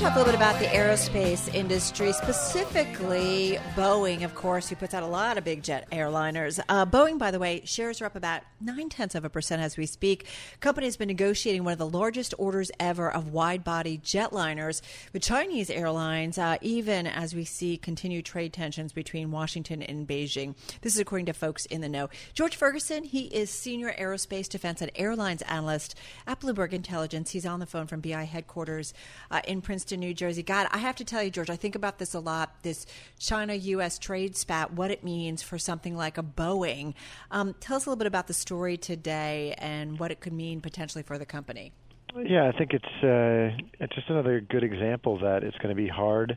Talk 0.00 0.14
a 0.14 0.18
little 0.18 0.32
bit 0.32 0.34
about 0.34 0.58
the 0.58 0.64
aerospace 0.64 1.54
industry, 1.54 2.10
specifically 2.14 3.58
Boeing, 3.76 4.24
of 4.24 4.34
course, 4.34 4.66
who 4.66 4.74
puts 4.74 4.94
out 4.94 5.02
a 5.02 5.06
lot 5.06 5.36
of 5.36 5.44
big 5.44 5.62
jet 5.62 5.86
airliners. 5.92 6.58
Uh, 6.70 6.86
Boeing, 6.86 7.18
by 7.18 7.30
the 7.30 7.38
way, 7.38 7.60
shares 7.66 8.00
are 8.00 8.06
up 8.06 8.16
about 8.16 8.40
nine 8.62 8.88
tenths 8.88 9.14
of 9.14 9.26
a 9.26 9.28
percent 9.28 9.60
as 9.60 9.76
we 9.76 9.84
speak. 9.84 10.26
Company 10.60 10.86
has 10.86 10.96
been 10.96 11.08
negotiating 11.08 11.64
one 11.64 11.74
of 11.74 11.78
the 11.78 11.86
largest 11.86 12.32
orders 12.38 12.70
ever 12.80 13.12
of 13.12 13.34
wide 13.34 13.62
body 13.62 13.98
jetliners 13.98 14.80
with 15.12 15.22
Chinese 15.22 15.68
airlines, 15.68 16.38
uh, 16.38 16.56
even 16.62 17.06
as 17.06 17.34
we 17.34 17.44
see 17.44 17.76
continued 17.76 18.24
trade 18.24 18.54
tensions 18.54 18.94
between 18.94 19.30
Washington 19.30 19.82
and 19.82 20.08
Beijing. 20.08 20.54
This 20.80 20.94
is 20.94 21.00
according 21.00 21.26
to 21.26 21.34
folks 21.34 21.66
in 21.66 21.82
the 21.82 21.90
know. 21.90 22.08
George 22.32 22.56
Ferguson, 22.56 23.04
he 23.04 23.24
is 23.24 23.50
senior 23.50 23.92
aerospace 23.98 24.48
defense 24.48 24.80
and 24.80 24.90
airlines 24.94 25.42
analyst 25.42 25.94
at 26.26 26.40
Bloomberg 26.40 26.72
Intelligence. 26.72 27.32
He's 27.32 27.44
on 27.44 27.60
the 27.60 27.66
phone 27.66 27.86
from 27.86 28.00
BI 28.00 28.24
headquarters 28.24 28.94
uh, 29.30 29.42
in 29.46 29.60
Princeton, 29.60 29.89
New 29.96 30.14
Jersey. 30.14 30.42
God, 30.42 30.68
I 30.70 30.78
have 30.78 30.96
to 30.96 31.04
tell 31.04 31.22
you, 31.22 31.30
George, 31.30 31.50
I 31.50 31.56
think 31.56 31.74
about 31.74 31.98
this 31.98 32.14
a 32.14 32.20
lot 32.20 32.62
this 32.62 32.86
China 33.18 33.54
US 33.54 33.98
trade 33.98 34.36
spat, 34.36 34.72
what 34.72 34.90
it 34.90 35.04
means 35.04 35.42
for 35.42 35.58
something 35.58 35.96
like 35.96 36.18
a 36.18 36.22
Boeing. 36.22 36.94
Um, 37.30 37.54
tell 37.60 37.76
us 37.76 37.86
a 37.86 37.90
little 37.90 37.98
bit 37.98 38.06
about 38.06 38.26
the 38.26 38.34
story 38.34 38.76
today 38.76 39.54
and 39.58 39.98
what 39.98 40.10
it 40.10 40.20
could 40.20 40.32
mean 40.32 40.60
potentially 40.60 41.02
for 41.02 41.18
the 41.18 41.26
company. 41.26 41.72
Yeah, 42.16 42.50
I 42.52 42.58
think 42.58 42.72
it's 42.72 43.04
uh, 43.04 43.56
it's 43.78 43.94
just 43.94 44.10
another 44.10 44.40
good 44.40 44.64
example 44.64 45.18
that 45.20 45.44
it's 45.44 45.56
going 45.58 45.74
to 45.74 45.80
be 45.80 45.88
hard 45.88 46.36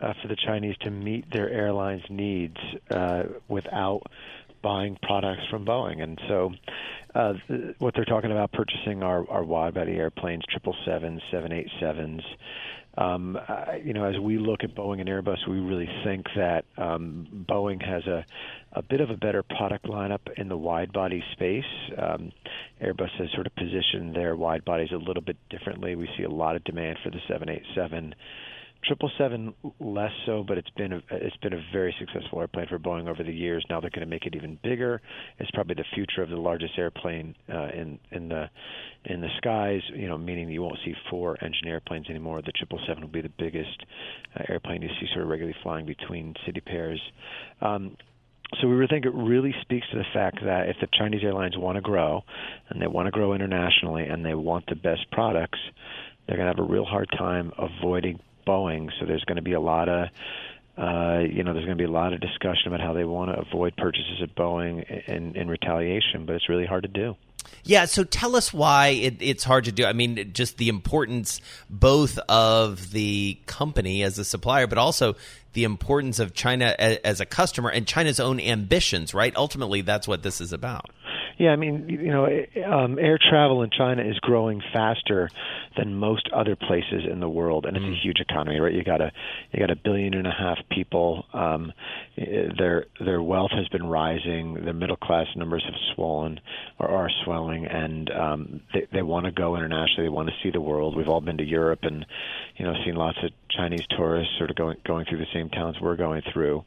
uh, 0.00 0.12
for 0.20 0.28
the 0.28 0.36
Chinese 0.36 0.76
to 0.82 0.90
meet 0.90 1.24
their 1.32 1.48
airlines' 1.48 2.02
needs 2.10 2.56
uh, 2.90 3.24
without 3.48 4.02
buying 4.62 4.98
products 5.02 5.42
from 5.50 5.64
Boeing. 5.64 6.02
And 6.02 6.20
so, 6.28 6.52
uh, 7.14 7.34
th- 7.46 7.76
what 7.78 7.94
they're 7.94 8.04
talking 8.04 8.32
about 8.32 8.52
purchasing 8.52 9.02
are, 9.02 9.28
are 9.30 9.44
airplanes, 9.88 10.42
triple 10.50 10.74
sevens, 10.84 11.20
seven 11.30 11.52
eight 11.52 11.68
sevens. 11.80 12.22
Um, 12.98 13.38
you 13.84 13.92
know, 13.92 14.04
as 14.04 14.18
we 14.18 14.38
look 14.38 14.64
at 14.64 14.74
Boeing 14.74 15.00
and 15.00 15.08
Airbus, 15.08 15.46
we 15.48 15.60
really 15.60 15.88
think 16.04 16.26
that 16.34 16.64
um, 16.76 17.44
Boeing 17.48 17.80
has 17.80 18.04
a, 18.08 18.24
a 18.72 18.82
bit 18.82 19.00
of 19.00 19.10
a 19.10 19.16
better 19.16 19.44
product 19.44 19.84
lineup 19.84 20.20
in 20.36 20.48
the 20.48 20.56
wide 20.56 20.92
body 20.92 21.22
space. 21.32 21.64
Um, 21.96 22.32
Airbus 22.82 23.10
has 23.18 23.28
sort 23.34 23.46
of 23.46 23.54
positioned 23.54 24.16
their 24.16 24.34
wide 24.34 24.64
bodies 24.64 24.88
a 24.92 24.96
little 24.96 25.22
bit 25.22 25.36
differently. 25.48 25.94
We 25.94 26.08
see 26.16 26.24
a 26.24 26.30
lot 26.30 26.56
of 26.56 26.64
demand 26.64 26.98
for 27.04 27.10
the 27.10 27.20
787 27.28 28.16
Triple 28.84 29.10
seven 29.18 29.54
less 29.80 30.12
so, 30.24 30.44
but 30.46 30.56
it's 30.56 30.70
been 30.70 30.92
a, 30.92 31.02
it's 31.10 31.36
been 31.38 31.52
a 31.52 31.62
very 31.72 31.94
successful 31.98 32.40
airplane 32.40 32.68
for 32.68 32.78
Boeing 32.78 33.08
over 33.08 33.22
the 33.22 33.32
years. 33.32 33.64
Now 33.68 33.80
they're 33.80 33.90
going 33.90 34.06
to 34.06 34.10
make 34.10 34.24
it 34.24 34.36
even 34.36 34.58
bigger. 34.62 35.02
It's 35.38 35.50
probably 35.50 35.74
the 35.74 35.84
future 35.94 36.22
of 36.22 36.30
the 36.30 36.36
largest 36.36 36.78
airplane 36.78 37.34
uh, 37.52 37.68
in 37.74 37.98
in 38.12 38.28
the 38.28 38.48
in 39.04 39.20
the 39.20 39.28
skies. 39.38 39.82
You 39.92 40.08
know, 40.08 40.16
meaning 40.16 40.48
you 40.48 40.62
won't 40.62 40.78
see 40.84 40.94
four 41.10 41.36
engine 41.44 41.66
airplanes 41.66 42.08
anymore. 42.08 42.40
The 42.40 42.52
triple 42.52 42.78
seven 42.86 43.02
will 43.02 43.10
be 43.10 43.20
the 43.20 43.32
biggest 43.36 43.84
uh, 44.38 44.44
airplane 44.48 44.82
you 44.82 44.88
see 45.00 45.06
sort 45.12 45.24
of 45.24 45.28
regularly 45.28 45.58
flying 45.62 45.84
between 45.84 46.34
city 46.46 46.60
pairs. 46.60 47.00
Um, 47.60 47.96
so 48.60 48.68
we 48.68 48.86
think 48.86 49.04
it 49.04 49.14
really 49.14 49.54
speaks 49.60 49.86
to 49.90 49.98
the 49.98 50.06
fact 50.14 50.38
that 50.44 50.68
if 50.68 50.76
the 50.80 50.88
Chinese 50.96 51.22
airlines 51.22 51.58
want 51.58 51.76
to 51.76 51.82
grow, 51.82 52.22
and 52.70 52.80
they 52.80 52.86
want 52.86 53.06
to 53.06 53.10
grow 53.10 53.34
internationally, 53.34 54.04
and 54.04 54.24
they 54.24 54.34
want 54.34 54.64
the 54.66 54.76
best 54.76 55.10
products, 55.10 55.58
they're 56.26 56.36
going 56.36 56.50
to 56.50 56.56
have 56.56 56.64
a 56.64 56.72
real 56.72 56.84
hard 56.84 57.08
time 57.18 57.52
avoiding 57.58 58.20
Boeing. 58.48 58.90
So 58.98 59.06
there's 59.06 59.24
going 59.24 59.36
to 59.36 59.42
be 59.42 59.52
a 59.52 59.60
lot 59.60 59.88
of 59.88 60.08
uh, 60.78 61.24
you 61.28 61.42
know, 61.42 61.52
there's 61.52 61.64
going 61.64 61.76
to 61.76 61.82
be 61.82 61.88
a 61.88 61.90
lot 61.90 62.12
of 62.12 62.20
discussion 62.20 62.68
about 62.68 62.80
how 62.80 62.92
they 62.92 63.04
want 63.04 63.32
to 63.32 63.40
avoid 63.40 63.76
purchases 63.76 64.22
at 64.22 64.32
Boeing 64.36 65.08
in, 65.08 65.34
in 65.34 65.48
retaliation, 65.48 66.24
but 66.24 66.36
it's 66.36 66.48
really 66.48 66.66
hard 66.66 66.84
to 66.84 66.88
do. 66.88 67.16
Yeah, 67.64 67.86
so 67.86 68.04
tell 68.04 68.36
us 68.36 68.52
why 68.52 68.88
it, 68.88 69.16
it's 69.20 69.42
hard 69.42 69.64
to 69.64 69.72
do. 69.72 69.84
I 69.84 69.92
mean, 69.92 70.32
just 70.32 70.56
the 70.56 70.68
importance 70.68 71.40
both 71.68 72.18
of 72.28 72.92
the 72.92 73.38
company 73.46 74.04
as 74.04 74.18
a 74.18 74.24
supplier, 74.24 74.68
but 74.68 74.78
also 74.78 75.16
the 75.54 75.64
importance 75.64 76.20
of 76.20 76.34
China 76.34 76.74
as, 76.78 76.98
as 76.98 77.20
a 77.20 77.26
customer 77.26 77.70
and 77.70 77.86
China's 77.86 78.20
own 78.20 78.38
ambitions, 78.38 79.14
right? 79.14 79.34
Ultimately, 79.34 79.80
that's 79.80 80.06
what 80.06 80.22
this 80.22 80.40
is 80.40 80.52
about. 80.52 80.90
Yeah, 81.38 81.50
I 81.50 81.56
mean, 81.56 81.88
you 81.88 82.10
know, 82.10 82.26
um, 82.66 82.98
air 82.98 83.16
travel 83.16 83.62
in 83.62 83.70
China 83.70 84.02
is 84.02 84.18
growing 84.18 84.60
faster 84.72 85.30
than 85.76 85.94
most 85.94 86.28
other 86.34 86.56
places 86.56 87.04
in 87.10 87.20
the 87.20 87.28
world, 87.28 87.64
and 87.64 87.76
it's 87.76 87.86
mm. 87.86 87.92
a 87.92 88.02
huge 88.02 88.18
economy, 88.18 88.58
right? 88.58 88.74
You 88.74 88.82
got 88.82 89.00
a 89.00 89.12
you 89.52 89.60
got 89.60 89.70
a 89.70 89.76
billion 89.76 90.14
and 90.14 90.26
a 90.26 90.32
half 90.32 90.58
people. 90.68 91.26
Um, 91.32 91.72
their 92.16 92.86
their 92.98 93.22
wealth 93.22 93.52
has 93.52 93.68
been 93.68 93.86
rising. 93.86 94.54
Their 94.64 94.74
middle 94.74 94.96
class 94.96 95.26
numbers 95.36 95.62
have 95.64 95.76
swollen 95.94 96.40
or 96.80 96.88
are 96.88 97.08
swelling, 97.24 97.66
and 97.66 98.10
um, 98.10 98.60
they 98.74 98.88
they 98.92 99.02
want 99.02 99.26
to 99.26 99.32
go 99.32 99.54
internationally. 99.54 100.06
They 100.06 100.08
want 100.08 100.28
to 100.30 100.34
see 100.42 100.50
the 100.50 100.60
world. 100.60 100.96
We've 100.96 101.08
all 101.08 101.20
been 101.20 101.38
to 101.38 101.44
Europe, 101.44 101.80
and 101.82 102.04
you 102.56 102.64
know, 102.64 102.74
seen 102.84 102.96
lots 102.96 103.18
of 103.22 103.30
Chinese 103.50 103.84
tourists 103.96 104.32
sort 104.38 104.50
of 104.50 104.56
going 104.56 104.76
going 104.86 105.04
through 105.06 105.18
the 105.18 105.26
same 105.32 105.48
towns 105.50 105.76
we're 105.80 105.96
going 105.96 106.22
through. 106.32 106.64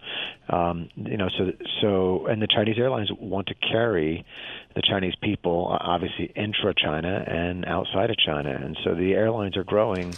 Um, 0.49 0.89
you 0.95 1.17
know, 1.17 1.29
so 1.37 1.51
so 1.81 2.27
and 2.27 2.41
the 2.41 2.47
Chinese 2.47 2.77
airlines 2.77 3.09
want 3.19 3.47
to 3.47 3.55
carry 3.55 4.25
the 4.75 4.81
Chinese 4.81 5.15
people, 5.21 5.77
obviously 5.79 6.31
intra 6.35 6.73
China 6.73 7.23
and 7.27 7.65
outside 7.65 8.09
of 8.09 8.17
China, 8.17 8.49
and 8.49 8.77
so 8.83 8.95
the 8.95 9.13
airlines 9.13 9.57
are 9.57 9.63
growing, 9.63 10.13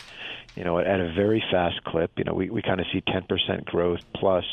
you 0.56 0.64
know, 0.64 0.80
at 0.80 1.00
a 1.00 1.14
very 1.14 1.44
fast 1.52 1.84
clip. 1.84 2.12
You 2.18 2.24
know, 2.24 2.34
we 2.34 2.50
we 2.50 2.62
kind 2.62 2.80
of 2.80 2.86
see 2.94 3.02
10% 3.02 3.66
growth 3.66 4.00
plus 4.16 4.46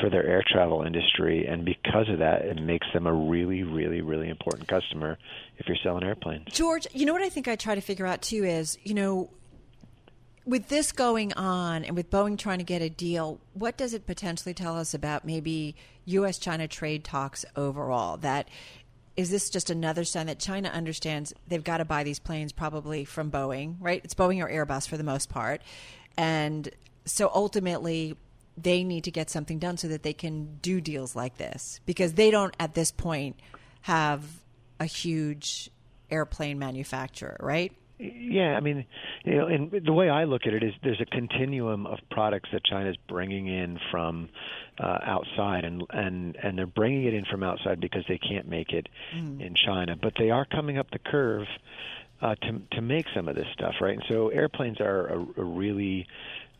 for 0.00 0.10
their 0.10 0.24
air 0.24 0.44
travel 0.46 0.82
industry, 0.82 1.46
and 1.46 1.64
because 1.64 2.08
of 2.08 2.18
that, 2.20 2.42
it 2.42 2.60
makes 2.60 2.86
them 2.92 3.06
a 3.06 3.12
really, 3.12 3.62
really, 3.62 4.00
really 4.00 4.28
important 4.28 4.68
customer 4.68 5.18
if 5.58 5.66
you're 5.66 5.76
selling 5.82 6.04
airplanes. 6.04 6.44
George, 6.52 6.86
you 6.92 7.06
know 7.06 7.12
what 7.12 7.22
I 7.22 7.28
think 7.28 7.48
I 7.48 7.56
try 7.56 7.74
to 7.74 7.80
figure 7.80 8.06
out 8.06 8.22
too 8.22 8.44
is, 8.44 8.78
you 8.84 8.94
know, 8.94 9.30
with 10.48 10.68
this 10.68 10.92
going 10.92 11.34
on 11.34 11.84
and 11.84 11.94
with 11.94 12.10
Boeing 12.10 12.38
trying 12.38 12.56
to 12.56 12.64
get 12.64 12.80
a 12.80 12.88
deal, 12.88 13.38
what 13.52 13.76
does 13.76 13.92
it 13.92 14.06
potentially 14.06 14.54
tell 14.54 14.76
us 14.78 14.94
about 14.94 15.26
maybe 15.26 15.76
U.S. 16.06 16.38
China 16.38 16.66
trade 16.66 17.04
talks 17.04 17.44
overall? 17.54 18.16
That 18.16 18.48
is 19.14 19.30
this 19.30 19.50
just 19.50 19.68
another 19.68 20.04
sign 20.04 20.26
that 20.26 20.38
China 20.38 20.70
understands 20.70 21.34
they've 21.48 21.62
got 21.62 21.78
to 21.78 21.84
buy 21.84 22.02
these 22.02 22.18
planes 22.18 22.52
probably 22.52 23.04
from 23.04 23.30
Boeing, 23.30 23.76
right? 23.78 24.00
It's 24.02 24.14
Boeing 24.14 24.42
or 24.42 24.48
Airbus 24.48 24.88
for 24.88 24.96
the 24.96 25.04
most 25.04 25.28
part. 25.28 25.60
And 26.16 26.70
so 27.04 27.30
ultimately, 27.34 28.16
they 28.56 28.84
need 28.84 29.04
to 29.04 29.10
get 29.10 29.28
something 29.28 29.58
done 29.58 29.76
so 29.76 29.88
that 29.88 30.02
they 30.02 30.14
can 30.14 30.56
do 30.62 30.80
deals 30.80 31.14
like 31.14 31.36
this 31.36 31.80
because 31.84 32.14
they 32.14 32.30
don't 32.30 32.54
at 32.58 32.74
this 32.74 32.90
point 32.90 33.36
have 33.82 34.24
a 34.80 34.86
huge 34.86 35.70
airplane 36.10 36.58
manufacturer, 36.58 37.36
right? 37.40 37.72
Yeah, 37.98 38.56
I 38.56 38.60
mean, 38.60 38.86
you 39.24 39.36
know, 39.36 39.46
and 39.48 39.72
the 39.72 39.92
way 39.92 40.08
I 40.08 40.24
look 40.24 40.46
at 40.46 40.54
it 40.54 40.62
is 40.62 40.72
there's 40.84 41.00
a 41.00 41.06
continuum 41.06 41.84
of 41.84 41.98
products 42.10 42.48
that 42.52 42.64
China's 42.64 42.96
bringing 43.08 43.48
in 43.48 43.80
from 43.90 44.28
uh, 44.78 44.98
outside, 45.02 45.64
and 45.64 45.82
and 45.90 46.36
and 46.40 46.56
they're 46.56 46.66
bringing 46.66 47.04
it 47.04 47.14
in 47.14 47.24
from 47.24 47.42
outside 47.42 47.80
because 47.80 48.04
they 48.08 48.18
can't 48.18 48.48
make 48.48 48.72
it 48.72 48.88
mm. 49.12 49.40
in 49.44 49.54
China, 49.54 49.96
but 50.00 50.12
they 50.16 50.30
are 50.30 50.44
coming 50.44 50.78
up 50.78 50.90
the 50.92 51.00
curve 51.00 51.48
uh, 52.22 52.36
to 52.36 52.60
to 52.72 52.80
make 52.80 53.06
some 53.14 53.26
of 53.26 53.34
this 53.34 53.48
stuff, 53.52 53.74
right? 53.80 53.94
And 53.94 54.04
so 54.08 54.28
airplanes 54.28 54.80
are 54.80 55.08
a, 55.08 55.18
a 55.40 55.44
really 55.44 56.06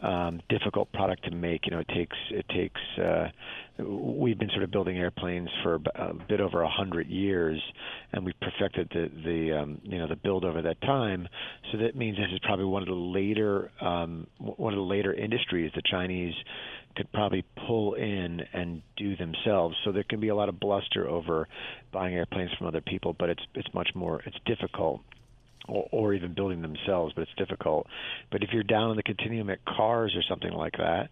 um, 0.01 0.41
difficult 0.49 0.91
product 0.93 1.25
to 1.25 1.31
make. 1.31 1.67
You 1.67 1.73
know, 1.73 1.81
it 1.81 1.89
takes 1.89 2.17
it 2.31 2.49
takes. 2.49 2.81
Uh, 2.99 3.29
we've 3.79 4.39
been 4.39 4.51
sort 4.51 4.63
of 4.65 4.71
building 4.71 4.97
airplanes 4.97 5.49
for 5.63 5.77
a 5.95 6.15
bit 6.29 6.41
over 6.41 6.63
a 6.63 6.69
hundred 6.69 7.09
years, 7.09 7.61
and 8.13 8.25
we've 8.25 8.39
perfected 8.41 8.89
the 8.93 9.11
the 9.25 9.59
um, 9.59 9.81
you 9.85 9.99
know 9.99 10.09
the 10.09 10.17
build 10.17 10.45
over 10.45 10.63
that 10.63 10.81
time. 10.81 11.29
So 11.71 11.79
that 11.79 11.97
means 11.97 12.17
this 12.17 12.27
is 12.33 12.41
probably 12.43 12.65
one 12.65 12.83
of 12.83 12.89
the 12.89 12.95
later 12.95 13.71
um, 13.81 14.27
one 14.39 14.73
of 14.73 14.79
the 14.79 14.85
later 14.85 15.13
industries 15.13 15.71
the 15.75 15.83
Chinese 15.89 16.35
could 16.97 17.11
probably 17.13 17.45
pull 17.67 17.95
in 17.95 18.41
and 18.53 18.83
do 18.97 19.17
themselves. 19.17 19.77
So 19.85 19.93
there 19.93 20.03
can 20.03 20.19
be 20.19 20.29
a 20.29 20.35
lot 20.35 20.49
of 20.49 20.59
bluster 20.59 21.09
over 21.09 21.47
buying 21.93 22.15
airplanes 22.15 22.51
from 22.59 22.67
other 22.67 22.81
people, 22.81 23.15
but 23.19 23.29
it's 23.29 23.43
it's 23.55 23.73
much 23.75 23.91
more 23.95 24.21
it's 24.27 24.39
difficult 24.45 25.01
or, 25.69 25.89
or 25.93 26.15
even 26.15 26.35
building 26.35 26.63
themselves, 26.63 27.13
but 27.15 27.23
it's 27.23 27.35
difficult. 27.37 27.87
But 28.31 28.43
if 28.43 28.51
you're 28.53 28.63
down 28.63 28.91
in 28.91 28.97
the 28.97 29.03
continuum 29.03 29.51
at 29.51 29.65
cars 29.65 30.15
or 30.17 30.23
something 30.29 30.53
like 30.53 30.75
that, 30.79 31.11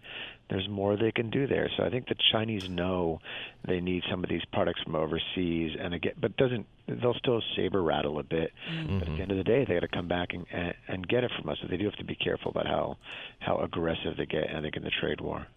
there's 0.49 0.67
more 0.69 0.95
they 0.95 1.11
can 1.11 1.29
do 1.29 1.45
there. 1.45 1.69
So 1.75 1.83
I 1.83 1.89
think 1.89 2.07
the 2.07 2.15
Chinese 2.31 2.69
know 2.69 3.19
they 3.67 3.81
need 3.81 4.03
some 4.09 4.23
of 4.23 4.29
these 4.29 4.43
products 4.53 4.81
from 4.83 4.95
overseas, 4.95 5.75
and 5.79 5.93
again, 5.93 6.13
but 6.19 6.37
doesn't 6.37 6.65
they'll 6.87 7.15
still 7.15 7.41
saber 7.55 7.83
rattle 7.83 8.19
a 8.19 8.23
bit, 8.23 8.51
mm-hmm. 8.71 8.99
but 8.99 9.09
at 9.09 9.15
the 9.15 9.21
end 9.21 9.31
of 9.31 9.37
the 9.37 9.43
day, 9.43 9.65
they 9.67 9.73
got 9.73 9.81
to 9.81 9.87
come 9.89 10.07
back 10.07 10.29
and, 10.33 10.45
and 10.51 10.73
and 10.87 11.07
get 11.07 11.23
it 11.23 11.31
from 11.37 11.49
us. 11.49 11.57
So 11.61 11.67
they 11.67 11.77
do 11.77 11.85
have 11.85 11.95
to 11.95 12.05
be 12.05 12.15
careful 12.15 12.51
about 12.51 12.65
how 12.65 12.97
how 13.39 13.57
aggressive 13.59 14.15
they 14.17 14.25
get. 14.25 14.49
I 14.55 14.61
think 14.61 14.77
in 14.77 14.83
the 14.83 14.91
trade 15.01 15.19
war. 15.19 15.47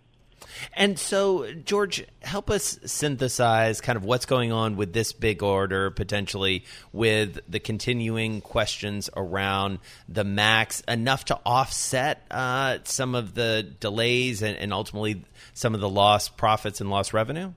And 0.74 0.98
so, 0.98 1.52
George, 1.52 2.04
help 2.22 2.50
us 2.50 2.78
synthesize 2.84 3.80
kind 3.80 3.96
of 3.96 4.04
what's 4.04 4.26
going 4.26 4.52
on 4.52 4.76
with 4.76 4.92
this 4.92 5.12
big 5.12 5.42
order, 5.42 5.90
potentially 5.90 6.64
with 6.92 7.40
the 7.48 7.60
continuing 7.60 8.40
questions 8.40 9.10
around 9.16 9.78
the 10.08 10.24
max, 10.24 10.80
enough 10.82 11.24
to 11.26 11.38
offset 11.44 12.24
uh, 12.30 12.78
some 12.84 13.14
of 13.14 13.34
the 13.34 13.66
delays 13.80 14.42
and, 14.42 14.56
and, 14.56 14.72
ultimately 14.72 15.24
some 15.52 15.74
of 15.74 15.80
the 15.80 15.88
lost 15.88 16.36
profits 16.36 16.80
and 16.80 16.90
lost 16.90 17.12
revenue. 17.12 17.52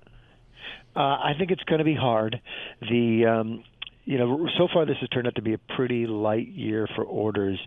Uh, 0.95 0.99
I 0.99 1.33
think 1.37 1.51
it's 1.51 1.63
going 1.63 1.79
to 1.79 1.85
be 1.85 1.95
hard. 1.95 2.41
The 2.81 3.25
um, 3.25 3.63
you 4.05 4.17
know, 4.17 4.47
so 4.57 4.67
far 4.71 4.85
this 4.85 4.97
has 4.99 5.09
turned 5.09 5.27
out 5.27 5.35
to 5.35 5.41
be 5.41 5.53
a 5.53 5.57
pretty 5.57 6.07
light 6.07 6.47
year 6.47 6.87
for 6.95 7.03
orders 7.03 7.59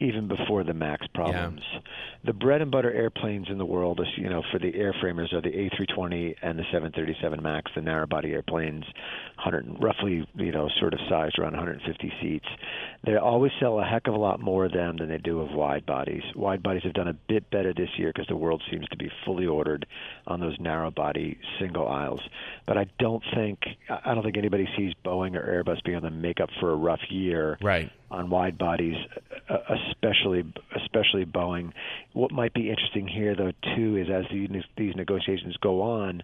even 0.00 0.28
before 0.28 0.64
the 0.64 0.74
max 0.74 1.06
problems. 1.14 1.62
Yeah. 1.72 1.80
The 2.24 2.32
bread 2.32 2.62
and 2.62 2.70
butter 2.70 2.92
airplanes 2.92 3.48
in 3.50 3.58
the 3.58 3.66
world, 3.66 4.00
you 4.16 4.28
know, 4.28 4.42
for 4.52 4.58
the 4.58 4.72
airframers 4.72 5.32
are 5.32 5.40
the 5.40 5.50
A320 5.50 6.36
and 6.42 6.58
the 6.58 6.64
737 6.64 7.42
Max, 7.42 7.70
the 7.74 7.82
narrow 7.82 8.06
body 8.06 8.32
airplanes, 8.32 8.84
100 9.44 9.76
roughly, 9.80 10.26
you 10.34 10.52
know, 10.52 10.68
sort 10.80 10.94
of 10.94 11.00
sized 11.08 11.38
around 11.38 11.52
150 11.52 12.12
seats. 12.20 12.46
They 13.04 13.16
always 13.16 13.52
sell 13.60 13.78
a 13.78 13.84
heck 13.84 14.08
of 14.08 14.14
a 14.14 14.18
lot 14.18 14.40
more 14.40 14.64
of 14.64 14.72
them 14.72 14.96
than 14.96 15.08
they 15.08 15.18
do 15.18 15.40
of 15.40 15.52
wide 15.52 15.86
bodies. 15.86 16.22
Wide 16.34 16.62
bodies 16.62 16.82
have 16.82 16.94
done 16.94 17.06
a 17.06 17.12
bit 17.12 17.48
better 17.48 17.72
this 17.72 17.90
year 17.96 18.12
because 18.12 18.26
the 18.26 18.36
world 18.36 18.62
seems 18.68 18.88
to 18.88 18.96
be 18.96 19.10
fully 19.24 19.46
ordered 19.46 19.86
on 20.26 20.40
those 20.40 20.58
narrow 20.58 20.90
body 20.90 21.38
single 21.60 21.86
aisles. 21.86 22.20
But 22.66 22.78
I 22.78 22.86
don't 22.98 23.22
think 23.34 23.60
I 23.88 24.14
don't 24.14 24.24
think 24.24 24.36
anybody 24.36 24.68
sees 24.76 24.92
Boeing 25.04 25.36
or 25.36 25.64
Airbus 25.64 25.84
being 25.84 25.98
able 25.98 26.08
to 26.08 26.14
make 26.14 26.40
up 26.40 26.50
for 26.58 26.72
a 26.72 26.76
rough 26.76 27.00
year 27.08 27.58
right. 27.62 27.90
on 28.10 28.30
wide 28.30 28.58
bodies, 28.58 28.96
uh, 29.48 29.58
especially 29.88 30.52
especially 30.74 31.24
Boeing. 31.24 31.72
What 32.12 32.32
might 32.32 32.54
be 32.54 32.70
interesting 32.70 33.06
here, 33.06 33.36
though, 33.36 33.52
too, 33.76 33.96
is 33.96 34.08
as 34.10 34.24
these 34.76 34.96
negotiations 34.96 35.56
go 35.58 35.82
on 35.82 36.22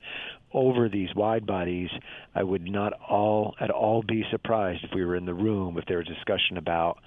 over 0.54 0.88
these 0.88 1.14
wide 1.14 1.46
bodies, 1.46 1.90
I 2.34 2.42
would 2.42 2.70
not 2.70 2.92
all 2.94 3.54
at 3.60 3.70
all 3.70 4.02
be 4.02 4.24
surprised 4.30 4.84
if 4.84 4.90
we 4.94 5.04
were 5.04 5.16
in 5.16 5.26
the 5.26 5.34
room 5.34 5.76
if 5.76 5.84
there 5.86 5.98
was 5.98 6.06
discussion 6.06 6.56
about 6.56 6.98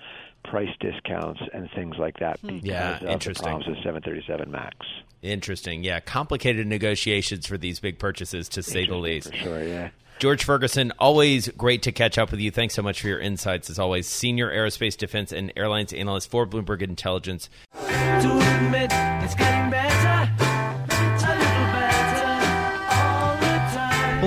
price 0.43 0.69
discounts 0.79 1.41
and 1.53 1.69
things 1.75 1.95
like 1.97 2.19
that 2.19 2.39
hmm. 2.39 2.47
because 2.47 2.63
yeah, 2.63 2.97
of 2.97 3.03
interesting. 3.03 3.45
the 3.45 3.49
problems 3.49 3.67
with 3.67 3.77
737 3.77 4.51
Max. 4.51 4.75
Interesting. 5.21 5.83
Yeah, 5.83 5.99
complicated 5.99 6.67
negotiations 6.67 7.47
for 7.47 7.57
these 7.57 7.79
big 7.79 7.97
purchases, 7.99 8.49
to 8.49 8.61
say 8.63 8.85
the 8.85 8.95
least. 8.97 9.29
For 9.29 9.35
sure, 9.35 9.63
yeah. 9.63 9.89
George 10.19 10.43
Ferguson, 10.43 10.91
always 10.97 11.47
great 11.49 11.83
to 11.83 11.91
catch 11.91 12.17
up 12.17 12.31
with 12.31 12.39
you. 12.39 12.49
Thanks 12.49 12.73
so 12.73 12.81
much 12.81 13.01
for 13.01 13.07
your 13.07 13.19
insights, 13.19 13.69
as 13.69 13.77
always. 13.77 14.07
Senior 14.07 14.49
aerospace 14.49 14.97
defense 14.97 15.31
and 15.31 15.53
airlines 15.55 15.93
analyst 15.93 16.31
for 16.31 16.47
Bloomberg 16.47 16.81
Intelligence. 16.81 17.49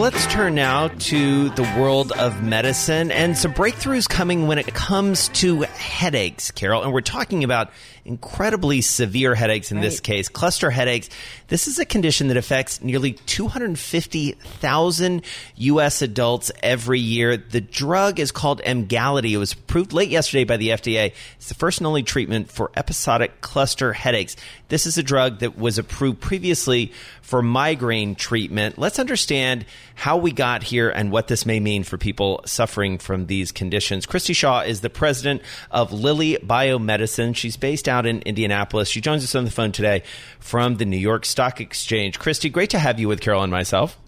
Let's 0.00 0.26
turn 0.28 0.54
now 0.54 0.88
to 0.88 1.50
the 1.50 1.62
world 1.78 2.10
of 2.12 2.42
medicine 2.42 3.10
and 3.10 3.36
some 3.36 3.52
breakthroughs 3.52 4.08
coming 4.08 4.46
when 4.46 4.56
it 4.56 4.66
comes 4.68 5.28
to 5.28 5.60
headaches, 5.60 6.50
Carol. 6.50 6.82
And 6.82 6.90
we're 6.90 7.02
talking 7.02 7.44
about 7.44 7.70
incredibly 8.06 8.80
severe 8.80 9.34
headaches 9.34 9.70
in 9.70 9.76
right. 9.76 9.82
this 9.82 10.00
case, 10.00 10.30
cluster 10.30 10.70
headaches. 10.70 11.10
This 11.48 11.68
is 11.68 11.78
a 11.78 11.84
condition 11.84 12.28
that 12.28 12.38
affects 12.38 12.82
nearly 12.82 13.12
250,000 13.12 15.22
U.S. 15.56 16.00
adults 16.00 16.50
every 16.62 17.00
year. 17.00 17.36
The 17.36 17.60
drug 17.60 18.20
is 18.20 18.32
called 18.32 18.62
Emgality. 18.62 19.34
It 19.34 19.38
was 19.38 19.52
approved 19.52 19.92
late 19.92 20.08
yesterday 20.08 20.44
by 20.44 20.56
the 20.56 20.70
FDA. 20.70 21.12
It's 21.36 21.48
the 21.48 21.54
first 21.54 21.76
and 21.78 21.86
only 21.86 22.02
treatment 22.02 22.50
for 22.50 22.70
episodic 22.74 23.42
cluster 23.42 23.92
headaches. 23.92 24.34
This 24.68 24.86
is 24.86 24.96
a 24.96 25.02
drug 25.02 25.40
that 25.40 25.58
was 25.58 25.76
approved 25.76 26.20
previously 26.20 26.92
for 27.20 27.42
migraine 27.42 28.14
treatment. 28.14 28.78
Let's 28.78 28.98
understand 28.98 29.66
how 30.00 30.16
we 30.16 30.32
got 30.32 30.62
here 30.62 30.88
and 30.88 31.12
what 31.12 31.28
this 31.28 31.44
may 31.44 31.60
mean 31.60 31.84
for 31.84 31.98
people 31.98 32.40
suffering 32.46 32.96
from 32.96 33.26
these 33.26 33.52
conditions. 33.52 34.06
Christi 34.06 34.32
Shaw 34.32 34.62
is 34.62 34.80
the 34.80 34.88
president 34.88 35.42
of 35.70 35.92
Lilly 35.92 36.38
Biomedicine. 36.42 37.36
She's 37.36 37.58
based 37.58 37.86
out 37.86 38.06
in 38.06 38.22
Indianapolis. 38.22 38.88
She 38.88 39.02
joins 39.02 39.22
us 39.22 39.34
on 39.34 39.44
the 39.44 39.50
phone 39.50 39.72
today 39.72 40.02
from 40.38 40.78
the 40.78 40.86
New 40.86 40.96
York 40.96 41.26
Stock 41.26 41.60
Exchange. 41.60 42.18
Christi, 42.18 42.48
great 42.48 42.70
to 42.70 42.78
have 42.78 42.98
you 42.98 43.08
with 43.08 43.20
Carol 43.20 43.42
and 43.42 43.52
myself. 43.52 43.98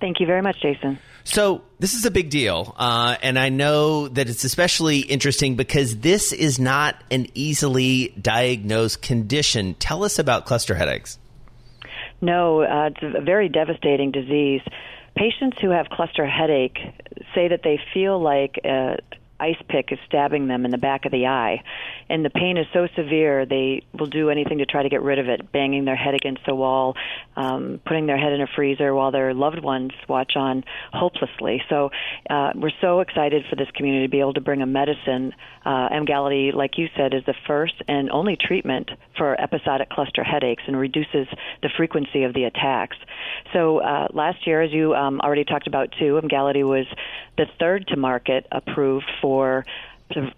Thank 0.00 0.18
you 0.18 0.24
very 0.24 0.40
much, 0.40 0.62
Jason. 0.62 0.98
So, 1.24 1.60
this 1.78 1.92
is 1.92 2.06
a 2.06 2.10
big 2.10 2.30
deal. 2.30 2.74
Uh, 2.78 3.16
and 3.20 3.38
I 3.38 3.50
know 3.50 4.08
that 4.08 4.30
it's 4.30 4.44
especially 4.44 5.00
interesting 5.00 5.56
because 5.56 5.98
this 5.98 6.32
is 6.32 6.58
not 6.58 6.96
an 7.10 7.26
easily 7.34 8.14
diagnosed 8.18 9.02
condition. 9.02 9.74
Tell 9.74 10.04
us 10.04 10.18
about 10.18 10.46
cluster 10.46 10.74
headaches. 10.74 11.18
No, 12.22 12.62
uh, 12.62 12.86
it's 12.86 13.02
a 13.02 13.20
very 13.20 13.50
devastating 13.50 14.10
disease. 14.10 14.62
Patients 15.18 15.56
who 15.60 15.70
have 15.70 15.88
cluster 15.90 16.24
headache 16.24 16.78
say 17.34 17.48
that 17.48 17.62
they 17.64 17.80
feel 17.92 18.22
like 18.22 18.60
uh, 18.64 18.94
ice 19.40 19.60
pick 19.68 19.92
is 19.92 19.98
stabbing 20.06 20.48
them 20.48 20.64
in 20.64 20.70
the 20.70 20.78
back 20.78 21.04
of 21.04 21.12
the 21.12 21.26
eye. 21.26 21.62
And 22.08 22.24
the 22.24 22.30
pain 22.30 22.56
is 22.56 22.66
so 22.72 22.88
severe, 22.96 23.46
they 23.46 23.82
will 23.98 24.06
do 24.06 24.30
anything 24.30 24.58
to 24.58 24.66
try 24.66 24.82
to 24.82 24.88
get 24.88 25.02
rid 25.02 25.18
of 25.18 25.28
it, 25.28 25.52
banging 25.52 25.84
their 25.84 25.96
head 25.96 26.14
against 26.14 26.42
the 26.46 26.54
wall, 26.54 26.96
um, 27.36 27.80
putting 27.86 28.06
their 28.06 28.18
head 28.18 28.32
in 28.32 28.40
a 28.40 28.46
freezer 28.56 28.94
while 28.94 29.10
their 29.10 29.34
loved 29.34 29.62
ones 29.62 29.92
watch 30.08 30.32
on 30.36 30.64
hopelessly. 30.92 31.62
So 31.68 31.90
uh, 32.28 32.52
we're 32.54 32.72
so 32.80 33.00
excited 33.00 33.44
for 33.48 33.56
this 33.56 33.68
community 33.74 34.06
to 34.06 34.10
be 34.10 34.20
able 34.20 34.34
to 34.34 34.40
bring 34.40 34.62
a 34.62 34.66
medicine. 34.66 35.34
Uh, 35.64 35.88
Emgality, 35.92 36.50
like 36.52 36.78
you 36.78 36.88
said, 36.96 37.12
is 37.14 37.22
the 37.26 37.34
first 37.46 37.74
and 37.86 38.10
only 38.10 38.36
treatment 38.36 38.90
for 39.16 39.38
episodic 39.40 39.90
cluster 39.90 40.24
headaches 40.24 40.62
and 40.66 40.78
reduces 40.78 41.28
the 41.62 41.68
frequency 41.76 42.24
of 42.24 42.32
the 42.32 42.44
attacks. 42.44 42.96
So 43.52 43.78
uh, 43.78 44.08
last 44.12 44.46
year, 44.46 44.62
as 44.62 44.72
you 44.72 44.94
um, 44.94 45.20
already 45.20 45.44
talked 45.44 45.66
about 45.66 45.92
too, 45.98 46.18
Emgality 46.18 46.64
was 46.64 46.86
the 47.36 47.46
third 47.60 47.86
to 47.88 47.96
market 47.96 48.46
approved 48.50 49.10
for 49.20 49.27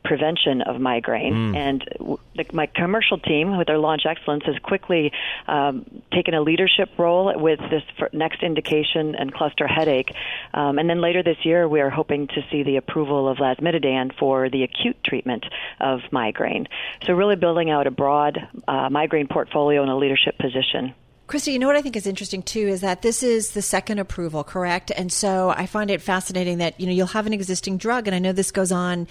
prevention 0.04 0.62
of 0.62 0.80
migraine. 0.80 1.52
Mm. 1.52 1.56
And 1.56 2.18
the, 2.34 2.44
my 2.52 2.66
commercial 2.66 3.18
team, 3.18 3.56
with 3.56 3.68
their 3.68 3.78
launch 3.78 4.02
excellence, 4.04 4.44
has 4.46 4.56
quickly 4.62 5.12
um, 5.46 6.02
taken 6.12 6.34
a 6.34 6.40
leadership 6.40 6.90
role 6.98 7.32
with 7.36 7.60
this 7.70 7.82
next 8.12 8.42
indication 8.42 9.14
and 9.14 9.32
cluster 9.32 9.66
headache. 9.66 10.10
Um, 10.54 10.78
and 10.78 10.88
then 10.88 11.00
later 11.00 11.22
this 11.22 11.38
year, 11.44 11.68
we 11.68 11.80
are 11.80 11.90
hoping 11.90 12.26
to 12.28 12.42
see 12.50 12.62
the 12.62 12.76
approval 12.76 13.28
of 13.28 13.38
lasmiditan 13.38 14.16
for 14.18 14.50
the 14.50 14.64
acute 14.64 15.02
treatment 15.04 15.44
of 15.78 16.00
migraine. 16.10 16.66
So, 17.06 17.12
really 17.12 17.36
building 17.36 17.70
out 17.70 17.86
a 17.86 17.90
broad 17.90 18.38
uh, 18.66 18.88
migraine 18.90 19.28
portfolio 19.28 19.82
in 19.82 19.88
a 19.88 19.96
leadership 19.96 20.36
position. 20.38 20.94
Christi, 21.30 21.52
you 21.52 21.60
know 21.60 21.68
what 21.68 21.76
I 21.76 21.80
think 21.80 21.94
is 21.94 22.08
interesting 22.08 22.42
too 22.42 22.66
is 22.66 22.80
that 22.80 23.02
this 23.02 23.22
is 23.22 23.52
the 23.52 23.62
second 23.62 24.00
approval, 24.00 24.42
correct? 24.42 24.90
And 24.90 25.12
so 25.12 25.50
I 25.50 25.66
find 25.66 25.88
it 25.88 26.02
fascinating 26.02 26.58
that, 26.58 26.80
you 26.80 26.86
know, 26.86 26.92
you'll 26.92 27.06
have 27.06 27.24
an 27.24 27.32
existing 27.32 27.78
drug 27.78 28.08
and 28.08 28.16
I 28.16 28.18
know 28.18 28.32
this 28.32 28.50
goes 28.50 28.72
on, 28.72 29.06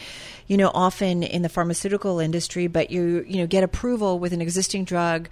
you 0.45 0.57
know, 0.57 0.69
often 0.73 1.23
in 1.23 1.43
the 1.43 1.47
pharmaceutical 1.47 2.19
industry, 2.19 2.67
but 2.67 2.91
you, 2.91 3.23
you 3.25 3.37
know, 3.37 3.47
get 3.47 3.63
approval 3.63 4.19
with 4.19 4.33
an 4.33 4.41
existing 4.41 4.83
drug 4.83 5.29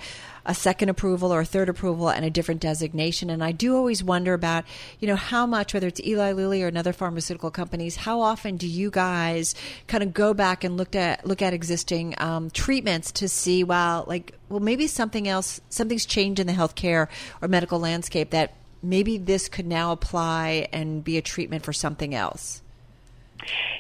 a 0.48 0.56
second 0.56 0.90
approval 0.90 1.32
or 1.34 1.42
a 1.42 1.46
third 1.46 1.70
approval 1.70 2.10
and 2.10 2.26
a 2.26 2.30
different 2.30 2.62
designation. 2.62 3.30
And 3.30 3.44
I 3.44 3.52
do 3.52 3.76
always 3.76 4.04
wonder 4.04 4.34
about, 4.34 4.64
you 5.00 5.08
know, 5.08 5.18
how 5.18 5.46
much, 5.46 5.74
whether 5.74 5.88
it's 5.88 6.00
Eli 6.00 6.32
Lilly 6.32 6.64
or 6.64 6.68
another 6.68 6.94
pharmaceutical 6.94 7.52
companies, 7.52 7.98
how 7.98 8.22
often 8.22 8.56
do 8.56 8.68
you 8.68 8.90
guys 8.90 9.54
kind 9.88 10.04
of 10.04 10.14
go 10.14 10.34
back 10.34 10.64
and 10.64 10.78
look 10.78 10.96
at 10.96 11.28
look 11.28 11.42
at 11.42 11.54
existing 11.54 12.16
um, 12.18 12.50
treatments 12.50 13.12
to 13.12 13.28
see, 13.28 13.64
well, 13.64 14.06
like, 14.08 14.34
well, 14.50 14.62
maybe 14.62 14.88
something 14.88 15.28
else, 15.28 15.60
something's 15.70 16.06
changed 16.06 16.40
in 16.40 16.48
the 16.48 16.54
healthcare 16.54 17.08
or 17.42 17.48
medical 17.48 17.80
landscape 17.80 18.30
that 18.32 18.54
maybe 18.82 19.18
this 19.18 19.50
could 19.50 19.68
now 19.68 19.92
apply 19.92 20.68
and 20.72 21.04
be 21.04 21.18
a 21.18 21.22
treatment 21.22 21.64
for 21.64 21.74
something 21.74 22.16
else. 22.16 22.62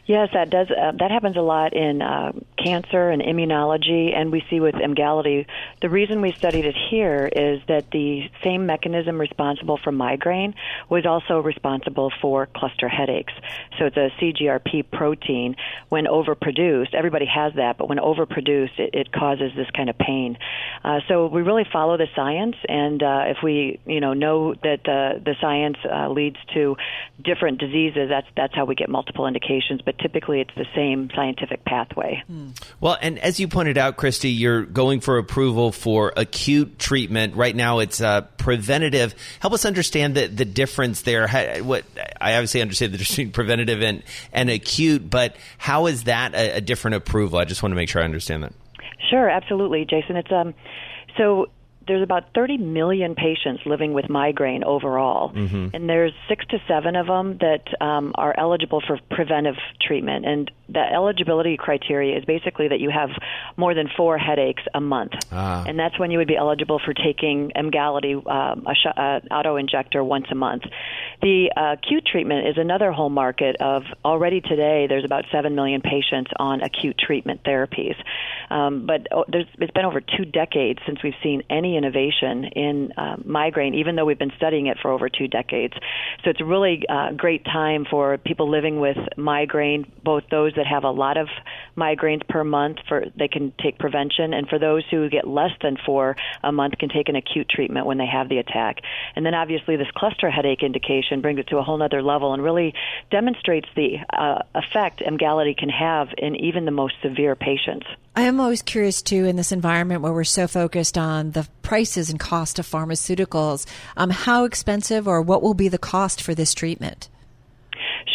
Yes, 0.05 0.29
that 0.33 0.49
does. 0.49 0.69
Uh, 0.71 0.93
that 0.99 1.11
happens 1.11 1.35
a 1.35 1.41
lot 1.41 1.73
in 1.73 2.01
uh, 2.01 2.31
cancer 2.57 3.09
and 3.09 3.21
immunology, 3.21 4.15
and 4.15 4.31
we 4.31 4.43
see 4.49 4.61
with 4.61 4.75
Emgality. 4.75 5.45
The 5.81 5.89
reason 5.89 6.21
we 6.21 6.31
studied 6.31 6.63
it 6.63 6.75
here 6.89 7.27
is 7.27 7.61
that 7.67 7.91
the 7.91 8.29
same 8.41 8.65
mechanism 8.65 9.19
responsible 9.19 9.77
for 9.83 9.91
migraine 9.91 10.55
was 10.89 11.05
also 11.05 11.39
responsible 11.39 12.11
for 12.21 12.45
cluster 12.45 12.87
headaches. 12.87 13.33
So 13.77 13.85
it's 13.85 13.97
a 13.97 14.09
CGRP 14.19 14.89
protein. 14.91 15.57
When 15.89 16.05
overproduced, 16.05 16.93
everybody 16.93 17.25
has 17.25 17.53
that, 17.55 17.77
but 17.77 17.89
when 17.89 17.97
overproduced, 17.97 18.79
it, 18.79 18.91
it 18.93 19.11
causes 19.11 19.51
this 19.57 19.69
kind 19.75 19.89
of 19.89 19.97
pain. 19.97 20.37
Uh, 20.85 21.01
so 21.09 21.27
we 21.27 21.41
really 21.41 21.65
follow 21.71 21.97
the 21.97 22.07
science, 22.15 22.55
and 22.69 23.03
uh, 23.03 23.23
if 23.27 23.37
we, 23.43 23.79
you 23.85 23.99
know, 23.99 24.13
know 24.13 24.53
that 24.53 24.87
uh, 24.87 25.19
the 25.19 25.35
science 25.41 25.77
uh, 25.83 26.07
leads 26.09 26.37
to 26.53 26.77
different 27.21 27.59
diseases, 27.59 28.07
that's 28.07 28.27
that's 28.37 28.55
how 28.55 28.63
we 28.63 28.75
get 28.75 28.87
multiple 28.87 29.27
indications. 29.27 29.56
But 29.83 29.97
typically, 29.99 30.41
it's 30.41 30.53
the 30.55 30.65
same 30.75 31.09
scientific 31.15 31.63
pathway. 31.65 32.23
Hmm. 32.27 32.49
Well, 32.79 32.97
and 33.01 33.19
as 33.19 33.39
you 33.39 33.47
pointed 33.47 33.77
out, 33.77 33.97
Christi, 33.97 34.29
you're 34.29 34.63
going 34.63 34.99
for 34.99 35.17
approval 35.17 35.71
for 35.71 36.13
acute 36.15 36.79
treatment. 36.79 37.35
Right 37.35 37.55
now, 37.55 37.79
it's 37.79 38.01
uh, 38.01 38.21
preventative. 38.37 39.15
Help 39.39 39.53
us 39.53 39.65
understand 39.65 40.15
the, 40.15 40.27
the 40.27 40.45
difference 40.45 41.01
there. 41.01 41.27
How, 41.27 41.57
what 41.63 41.85
I 42.19 42.35
obviously 42.35 42.61
understand 42.61 42.93
the 42.93 42.97
difference 42.97 43.15
between 43.15 43.31
preventative 43.31 43.81
and, 43.81 44.03
and 44.33 44.49
acute, 44.49 45.09
but 45.09 45.35
how 45.57 45.87
is 45.87 46.05
that 46.05 46.33
a, 46.33 46.57
a 46.57 46.61
different 46.61 46.95
approval? 46.95 47.39
I 47.39 47.45
just 47.45 47.63
want 47.63 47.71
to 47.71 47.75
make 47.75 47.89
sure 47.89 48.01
I 48.01 48.05
understand 48.05 48.43
that. 48.43 48.53
Sure, 49.09 49.29
absolutely, 49.29 49.85
Jason. 49.85 50.17
It's 50.17 50.31
um, 50.31 50.53
so 51.17 51.47
there's 51.87 52.03
about 52.03 52.33
30 52.35 52.57
million 52.57 53.15
patients 53.15 53.63
living 53.65 53.93
with 53.93 54.09
migraine 54.09 54.63
overall, 54.63 55.31
mm-hmm. 55.31 55.69
and 55.73 55.89
there's 55.89 56.11
six 56.27 56.45
to 56.47 56.57
seven 56.67 56.95
of 56.95 57.07
them 57.07 57.37
that 57.39 57.63
um, 57.81 58.11
are 58.15 58.33
eligible 58.37 58.81
for 58.85 58.99
preventive 59.09 59.55
treatment. 59.81 60.25
And 60.25 60.51
the 60.67 60.81
eligibility 60.81 61.55
criteria 61.55 62.17
is 62.17 62.25
basically 62.25 62.67
that 62.67 62.79
you 62.79 62.89
have 62.89 63.09
more 63.55 63.73
than 63.73 63.89
four 63.95 64.17
headaches 64.17 64.63
a 64.73 64.81
month, 64.81 65.13
ah. 65.31 65.63
and 65.65 65.79
that's 65.79 65.97
when 65.97 66.11
you 66.11 66.17
would 66.17 66.27
be 66.27 66.35
eligible 66.35 66.79
for 66.83 66.93
taking 66.93 67.51
Emgality, 67.55 68.13
um, 68.13 68.67
a 68.67 68.75
sh- 68.75 68.97
uh, 68.97 69.19
auto 69.31 69.55
injector, 69.55 70.03
once 70.03 70.25
a 70.29 70.35
month. 70.35 70.63
The 71.21 71.51
uh, 71.55 71.73
acute 71.73 72.05
treatment 72.05 72.47
is 72.47 72.57
another 72.57 72.91
whole 72.91 73.09
market 73.09 73.55
of 73.61 73.83
already 74.03 74.41
today. 74.41 74.87
There's 74.87 75.05
about 75.05 75.25
seven 75.31 75.55
million 75.55 75.81
patients 75.81 76.31
on 76.37 76.61
acute 76.61 76.97
treatment 76.97 77.43
therapies, 77.43 77.95
um, 78.49 78.85
but 78.85 79.07
oh, 79.11 79.23
there's, 79.29 79.47
it's 79.59 79.71
been 79.71 79.85
over 79.85 80.01
two 80.01 80.25
decades 80.25 80.79
since 80.85 81.01
we've 81.01 81.13
seen 81.23 81.43
any 81.49 81.76
innovation 81.77 82.45
in 82.45 82.91
uh, 82.97 83.15
migraine, 83.23 83.75
even 83.75 83.95
though 83.95 84.05
we've 84.05 84.19
been 84.19 84.33
studying 84.35 84.67
it 84.67 84.77
for 84.81 84.91
over 84.91 85.09
two 85.09 85.27
decades. 85.27 85.73
So 86.23 86.31
it's 86.31 86.41
a 86.41 86.45
really 86.45 86.83
uh, 86.89 87.11
great 87.13 87.45
time 87.45 87.85
for 87.89 88.17
people 88.17 88.49
living 88.49 88.79
with 88.79 88.97
migraine, 89.15 89.91
both 90.03 90.23
those 90.29 90.53
that 90.55 90.67
have 90.67 90.83
a 90.83 90.91
lot 90.91 91.17
of 91.17 91.27
migraines 91.77 92.27
per 92.27 92.43
month, 92.43 92.77
for 92.87 93.05
they 93.17 93.27
can 93.27 93.53
take 93.61 93.77
prevention, 93.77 94.33
and 94.33 94.47
for 94.47 94.59
those 94.59 94.83
who 94.89 95.09
get 95.09 95.27
less 95.27 95.51
than 95.61 95.77
four 95.85 96.15
a 96.43 96.51
month, 96.51 96.77
can 96.77 96.89
take 96.89 97.09
an 97.09 97.15
acute 97.15 97.47
treatment 97.49 97.85
when 97.85 97.97
they 97.97 98.07
have 98.07 98.29
the 98.29 98.39
attack. 98.39 98.77
And 99.15 99.25
then 99.25 99.33
obviously 99.33 99.75
this 99.77 99.91
cluster 99.95 100.29
headache 100.29 100.63
indication 100.63 101.21
brings 101.21 101.39
it 101.39 101.47
to 101.47 101.57
a 101.57 101.63
whole 101.63 101.81
other 101.81 102.01
level 102.01 102.33
and 102.33 102.43
really 102.43 102.73
demonstrates 103.11 103.67
the 103.75 103.97
uh, 104.11 104.41
effect 104.55 105.01
Emgality 105.01 105.53
can 105.53 105.69
have 105.69 106.09
in 106.17 106.35
even 106.35 106.65
the 106.65 106.71
most 106.71 106.95
severe 107.01 107.35
patients. 107.35 107.85
I 108.17 108.21
am 108.21 108.39
always 108.39 108.63
curious 108.63 109.03
too 109.03 109.25
in 109.25 109.35
this 109.35 109.51
environment 109.51 110.01
where 110.01 110.11
we're 110.11 110.23
so 110.23 110.47
focused 110.47 110.97
on 110.97 111.33
the 111.33 111.47
prices 111.61 112.09
and 112.09 112.19
cost 112.19 112.57
of 112.57 112.65
pharmaceuticals. 112.65 113.67
Um, 113.95 114.09
how 114.09 114.43
expensive 114.45 115.07
or 115.07 115.21
what 115.21 115.43
will 115.43 115.53
be 115.53 115.67
the 115.67 115.77
cost 115.77 116.23
for 116.23 116.33
this 116.33 116.55
treatment? 116.55 117.09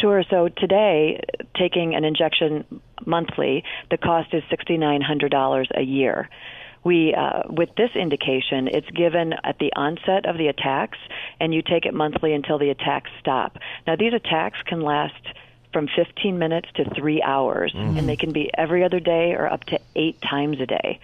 Sure. 0.01 0.25
So 0.29 0.49
today, 0.49 1.21
taking 1.57 1.95
an 1.95 2.03
injection 2.03 2.83
monthly, 3.07 3.63
the 3.93 3.97
cost 3.97 4.35
is 4.35 4.43
$6,900 4.51 5.67
a 5.77 5.83
year. 5.83 6.29
We, 6.83 7.15
uh, 7.15 7.43
with 7.49 7.69
this 7.77 7.91
indication, 7.95 8.67
it's 8.67 8.91
given 8.91 9.35
at 9.45 9.61
the 9.61 9.73
onset 9.77 10.27
of 10.27 10.37
the 10.37 10.49
attacks, 10.49 10.99
and 11.39 11.55
you 11.55 11.63
take 11.63 11.87
it 11.87 11.95
monthly 11.95 12.33
until 12.33 12.59
the 12.59 12.71
attacks 12.71 13.11
stop. 13.21 13.57
Now, 13.87 13.95
these 13.95 14.15
attacks 14.15 14.59
can 14.67 14.81
last 14.81 15.15
from 15.73 15.89
15 15.89 16.39
minutes 16.39 16.69
to 16.75 16.85
three 16.95 17.23
hours, 17.23 17.73
mm-hmm. 17.73 17.97
and 17.99 18.09
they 18.09 18.17
can 18.17 18.33
be 18.33 18.51
every 18.57 18.85
other 18.85 19.01
day 19.01 19.33
or 19.33 19.51
up 19.51 19.65
to 19.65 19.81
eight 19.97 20.21
times 20.21 20.61
a 20.61 20.67
day. 20.67 21.01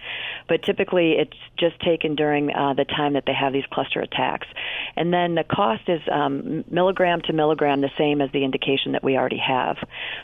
But 0.47 0.63
typically, 0.63 1.13
it's 1.13 1.37
just 1.57 1.79
taken 1.79 2.15
during 2.15 2.53
uh, 2.53 2.73
the 2.73 2.85
time 2.85 3.13
that 3.13 3.25
they 3.25 3.33
have 3.33 3.53
these 3.53 3.65
cluster 3.71 3.99
attacks. 4.01 4.47
And 4.95 5.13
then 5.13 5.35
the 5.35 5.43
cost 5.43 5.87
is 5.87 6.01
um, 6.11 6.63
milligram 6.69 7.21
to 7.23 7.33
milligram, 7.33 7.81
the 7.81 7.91
same 7.97 8.21
as 8.21 8.31
the 8.31 8.43
indication 8.43 8.93
that 8.93 9.03
we 9.03 9.17
already 9.17 9.37
have. 9.39 9.77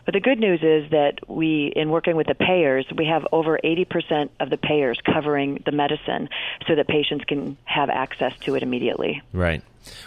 But 0.06 0.14
the 0.14 0.20
good 0.20 0.40
news 0.40 0.62
is 0.62 0.92
that 0.92 1.20
we, 1.28 1.72
in 1.76 1.90
working 1.90 2.16
with 2.16 2.28
the 2.28 2.36
payers, 2.36 2.86
we 2.96 3.06
have 3.06 3.28
over 3.32 3.60
80% 3.64 4.30
of 4.40 4.50
the 4.50 4.58
payers 4.58 5.00
covering 5.02 5.62
the 5.66 5.72
medicine 5.72 6.30
so 6.68 6.76
that 6.76 6.88
patients 6.88 7.26
can 7.26 7.58
have 7.66 7.90
access 7.90 8.34
to 8.42 8.56
it 8.56 8.64
immediately. 8.64 9.22
Right. 9.34 9.62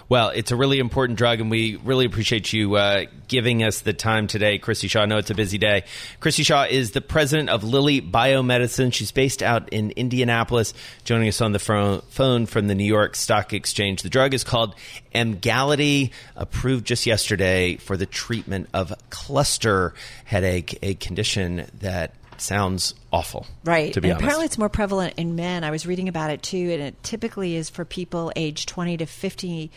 Well, 0.08 0.30
it's 0.30 0.50
a 0.50 0.56
really 0.56 0.78
important 0.78 1.18
drug, 1.18 1.40
and 1.40 1.50
we 1.50 1.76
really 1.76 2.06
appreciate 2.06 2.52
you 2.52 2.76
uh, 2.76 3.06
giving 3.28 3.62
us 3.62 3.80
the 3.80 3.92
time 3.92 4.26
today, 4.26 4.58
Christi 4.58 4.88
Shaw. 4.88 5.02
I 5.02 5.06
know 5.06 5.18
it's 5.18 5.30
a 5.30 5.34
busy 5.34 5.58
day. 5.58 5.84
Christi 6.20 6.42
Shaw 6.42 6.64
is 6.64 6.92
the 6.92 7.00
president 7.00 7.50
of 7.50 7.64
Lilly 7.64 8.00
Biomedicine. 8.00 8.92
She's 8.92 9.12
based 9.12 9.42
out 9.42 9.68
in 9.70 9.90
Indianapolis, 9.92 10.74
joining 11.04 11.28
us 11.28 11.40
on 11.40 11.52
the 11.52 11.58
phone 11.58 12.46
from 12.46 12.68
the 12.68 12.74
New 12.74 12.84
York 12.84 13.16
Stock 13.16 13.52
Exchange. 13.52 14.02
The 14.02 14.08
drug 14.08 14.34
is 14.34 14.44
called 14.44 14.74
Emgality, 15.14 16.12
approved 16.36 16.86
just 16.86 17.06
yesterday 17.06 17.76
for 17.76 17.96
the 17.96 18.06
treatment 18.06 18.68
of 18.72 18.92
cluster 19.10 19.94
headache, 20.24 20.78
a 20.82 20.94
condition 20.94 21.66
that 21.80 22.12
sounds 22.40 22.94
awful. 23.12 23.46
Right. 23.64 23.92
To 23.94 24.00
be 24.00 24.08
and 24.08 24.14
honest. 24.14 24.22
apparently 24.24 24.46
it's 24.46 24.58
more 24.58 24.68
prevalent 24.68 25.14
in 25.16 25.36
men. 25.36 25.64
I 25.64 25.70
was 25.70 25.86
reading 25.86 26.08
about 26.08 26.30
it 26.30 26.42
too, 26.42 26.70
and 26.72 26.82
it 26.82 27.02
typically 27.02 27.56
is 27.56 27.70
for 27.70 27.84
people 27.84 28.32
age 28.36 28.66
20 28.66 28.98
to 28.98 29.06
50, 29.06 29.70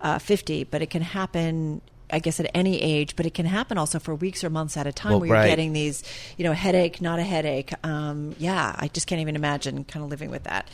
uh, 0.00 0.18
50 0.18 0.64
but 0.64 0.82
it 0.82 0.90
can 0.90 1.02
happen 1.02 1.80
I 2.10 2.20
guess 2.20 2.40
at 2.40 2.50
any 2.54 2.80
age, 2.80 3.16
but 3.16 3.26
it 3.26 3.34
can 3.34 3.46
happen 3.46 3.78
also 3.78 3.98
for 3.98 4.14
weeks 4.14 4.42
or 4.42 4.50
months 4.50 4.76
at 4.76 4.86
a 4.86 4.92
time 4.92 5.12
well, 5.12 5.20
where 5.20 5.26
you're 5.28 5.36
right. 5.36 5.46
getting 5.46 5.72
these, 5.72 6.02
you 6.36 6.44
know, 6.44 6.52
headache, 6.52 7.00
not 7.00 7.18
a 7.18 7.22
headache. 7.22 7.72
Um, 7.84 8.34
yeah, 8.38 8.74
I 8.78 8.88
just 8.88 9.06
can't 9.06 9.20
even 9.20 9.36
imagine 9.36 9.84
kind 9.84 10.02
of 10.04 10.10
living 10.10 10.30
with 10.30 10.44
that. 10.44 10.68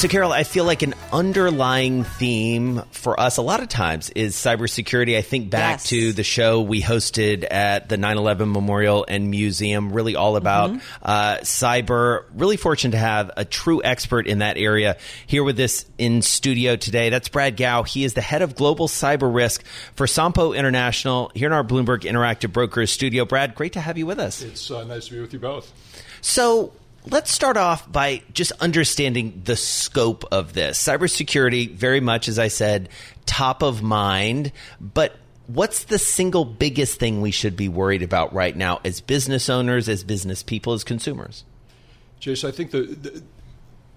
So, 0.00 0.08
Carol, 0.08 0.32
I 0.32 0.44
feel 0.44 0.64
like 0.64 0.80
an 0.80 0.94
underlying 1.12 2.04
theme 2.04 2.80
for 2.90 3.20
us 3.20 3.36
a 3.36 3.42
lot 3.42 3.60
of 3.60 3.68
times 3.68 4.08
is 4.08 4.34
cybersecurity. 4.34 5.14
I 5.14 5.20
think 5.20 5.50
back 5.50 5.74
yes. 5.74 5.88
to 5.90 6.14
the 6.14 6.24
show 6.24 6.62
we 6.62 6.80
hosted 6.80 7.46
at 7.50 7.90
the 7.90 7.98
9 7.98 8.16
11 8.16 8.50
Memorial 8.50 9.04
and 9.06 9.30
Museum, 9.30 9.92
really 9.92 10.16
all 10.16 10.36
about 10.36 10.70
mm-hmm. 10.70 10.78
uh, 11.02 11.36
cyber. 11.42 12.24
Really 12.32 12.56
fortunate 12.56 12.92
to 12.92 12.98
have 12.98 13.30
a 13.36 13.44
true 13.44 13.82
expert 13.84 14.26
in 14.26 14.38
that 14.38 14.56
area 14.56 14.96
here 15.26 15.44
with 15.44 15.60
us 15.60 15.84
in 15.98 16.22
studio 16.22 16.76
today. 16.76 17.10
That's 17.10 17.28
Brad 17.28 17.58
Gow. 17.58 17.82
He 17.82 18.02
is 18.02 18.14
the 18.14 18.22
head 18.22 18.40
of 18.40 18.54
global 18.54 18.88
cyber 18.88 19.30
risk 19.30 19.62
for 19.96 20.06
Sompo 20.06 20.56
International 20.56 21.30
here 21.34 21.48
in 21.48 21.52
our 21.52 21.62
Bloomberg 21.62 22.04
Interactive 22.04 22.54
Brokers 22.54 22.90
studio. 22.90 23.26
Brad, 23.26 23.54
great 23.54 23.74
to 23.74 23.82
have 23.82 23.98
you 23.98 24.06
with 24.06 24.18
us. 24.18 24.40
It's 24.40 24.70
uh, 24.70 24.82
nice 24.84 25.08
to 25.08 25.12
be 25.12 25.20
with 25.20 25.34
you 25.34 25.40
both. 25.40 25.70
So, 26.22 26.72
let's 27.06 27.30
start 27.30 27.56
off 27.56 27.90
by 27.90 28.22
just 28.32 28.52
understanding 28.60 29.42
the 29.44 29.56
scope 29.56 30.24
of 30.30 30.52
this. 30.52 30.82
Cybersecurity, 30.82 31.70
very 31.70 32.00
much, 32.00 32.28
as 32.28 32.38
I 32.38 32.48
said, 32.48 32.88
top 33.26 33.62
of 33.62 33.82
mind, 33.82 34.52
but 34.80 35.16
what's 35.46 35.84
the 35.84 35.98
single 35.98 36.44
biggest 36.44 36.98
thing 36.98 37.20
we 37.20 37.30
should 37.30 37.56
be 37.56 37.68
worried 37.68 38.02
about 38.02 38.32
right 38.32 38.56
now 38.56 38.80
as 38.84 39.00
business 39.00 39.48
owners, 39.48 39.88
as 39.88 40.04
business 40.04 40.42
people, 40.42 40.72
as 40.72 40.84
consumers? 40.84 41.44
Jason, 42.18 42.48
I 42.48 42.52
think 42.52 42.70
the, 42.70 42.82
the, 42.82 43.22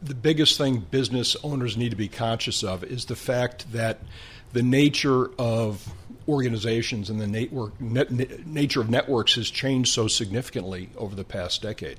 the 0.01 0.15
biggest 0.15 0.57
thing 0.57 0.79
business 0.79 1.35
owners 1.43 1.75
need 1.75 1.89
to 1.89 1.97
be 1.97 2.07
conscious 2.07 2.63
of 2.63 2.83
is 2.83 3.05
the 3.05 3.15
fact 3.15 3.71
that 3.73 3.99
the 4.53 4.63
nature 4.63 5.29
of 5.37 5.93
organizations 6.27 7.09
and 7.09 7.19
the 7.19 7.27
network, 7.27 7.79
net, 7.81 8.09
nature 8.47 8.79
of 8.79 8.89
networks 8.89 9.35
has 9.35 9.49
changed 9.49 9.91
so 9.91 10.07
significantly 10.07 10.89
over 10.95 11.15
the 11.15 11.25
past 11.25 11.61
decade 11.61 11.97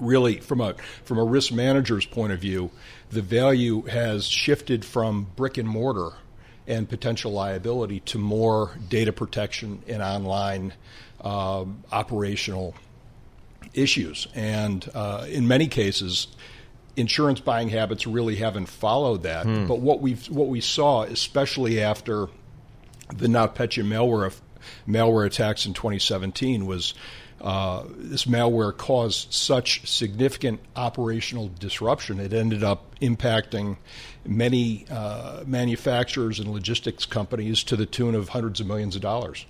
really 0.00 0.38
from 0.40 0.60
a 0.60 0.74
from 1.04 1.18
a 1.18 1.24
risk 1.24 1.52
manager's 1.52 2.06
point 2.06 2.32
of 2.32 2.40
view, 2.40 2.70
the 3.10 3.22
value 3.22 3.82
has 3.82 4.26
shifted 4.26 4.84
from 4.84 5.26
brick 5.36 5.58
and 5.58 5.68
mortar 5.68 6.10
and 6.66 6.88
potential 6.88 7.32
liability 7.32 8.00
to 8.00 8.18
more 8.18 8.72
data 8.88 9.12
protection 9.12 9.82
and 9.88 10.02
online 10.02 10.72
um, 11.20 11.82
operational 11.90 12.74
issues. 13.74 14.28
And 14.34 14.88
uh, 14.94 15.26
in 15.28 15.48
many 15.48 15.66
cases, 15.66 16.28
insurance 16.96 17.40
buying 17.40 17.68
habits 17.68 18.06
really 18.06 18.36
haven't 18.36 18.66
followed 18.66 19.24
that. 19.24 19.46
Hmm. 19.46 19.66
But 19.66 19.80
what 19.80 20.00
we 20.00 20.14
what 20.28 20.48
we 20.48 20.60
saw, 20.60 21.02
especially 21.02 21.80
after 21.80 22.28
the 23.14 23.26
NotPetya 23.26 23.84
malware 23.84 24.38
malware 24.86 25.26
attacks 25.26 25.66
in 25.66 25.74
2017, 25.74 26.66
was 26.66 26.94
uh, 27.40 27.84
this 27.96 28.24
malware 28.26 28.76
caused 28.76 29.32
such 29.32 29.86
significant 29.88 30.60
operational 30.76 31.50
disruption, 31.58 32.20
it 32.20 32.32
ended 32.32 32.62
up 32.62 32.98
impacting 33.00 33.76
many 34.26 34.84
uh, 34.90 35.42
manufacturers 35.46 36.38
and 36.38 36.50
logistics 36.52 37.06
companies 37.06 37.64
to 37.64 37.76
the 37.76 37.86
tune 37.86 38.14
of 38.14 38.30
hundreds 38.30 38.60
of 38.60 38.66
millions 38.66 38.94
of 38.94 39.02
dollars. 39.02 39.46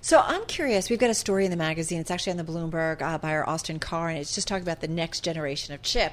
So 0.00 0.22
I'm 0.24 0.44
curious. 0.46 0.88
We've 0.88 1.00
got 1.00 1.10
a 1.10 1.14
story 1.14 1.46
in 1.46 1.50
the 1.50 1.56
magazine. 1.56 1.98
It's 2.00 2.12
actually 2.12 2.32
on 2.32 2.36
the 2.36 2.44
Bloomberg 2.44 3.02
uh, 3.02 3.18
by 3.18 3.32
our 3.32 3.48
Austin 3.48 3.80
Carr, 3.80 4.10
and 4.10 4.18
it's 4.18 4.36
just 4.36 4.46
talking 4.46 4.62
about 4.62 4.80
the 4.80 4.86
next 4.86 5.24
generation 5.24 5.74
of 5.74 5.82
chip. 5.82 6.12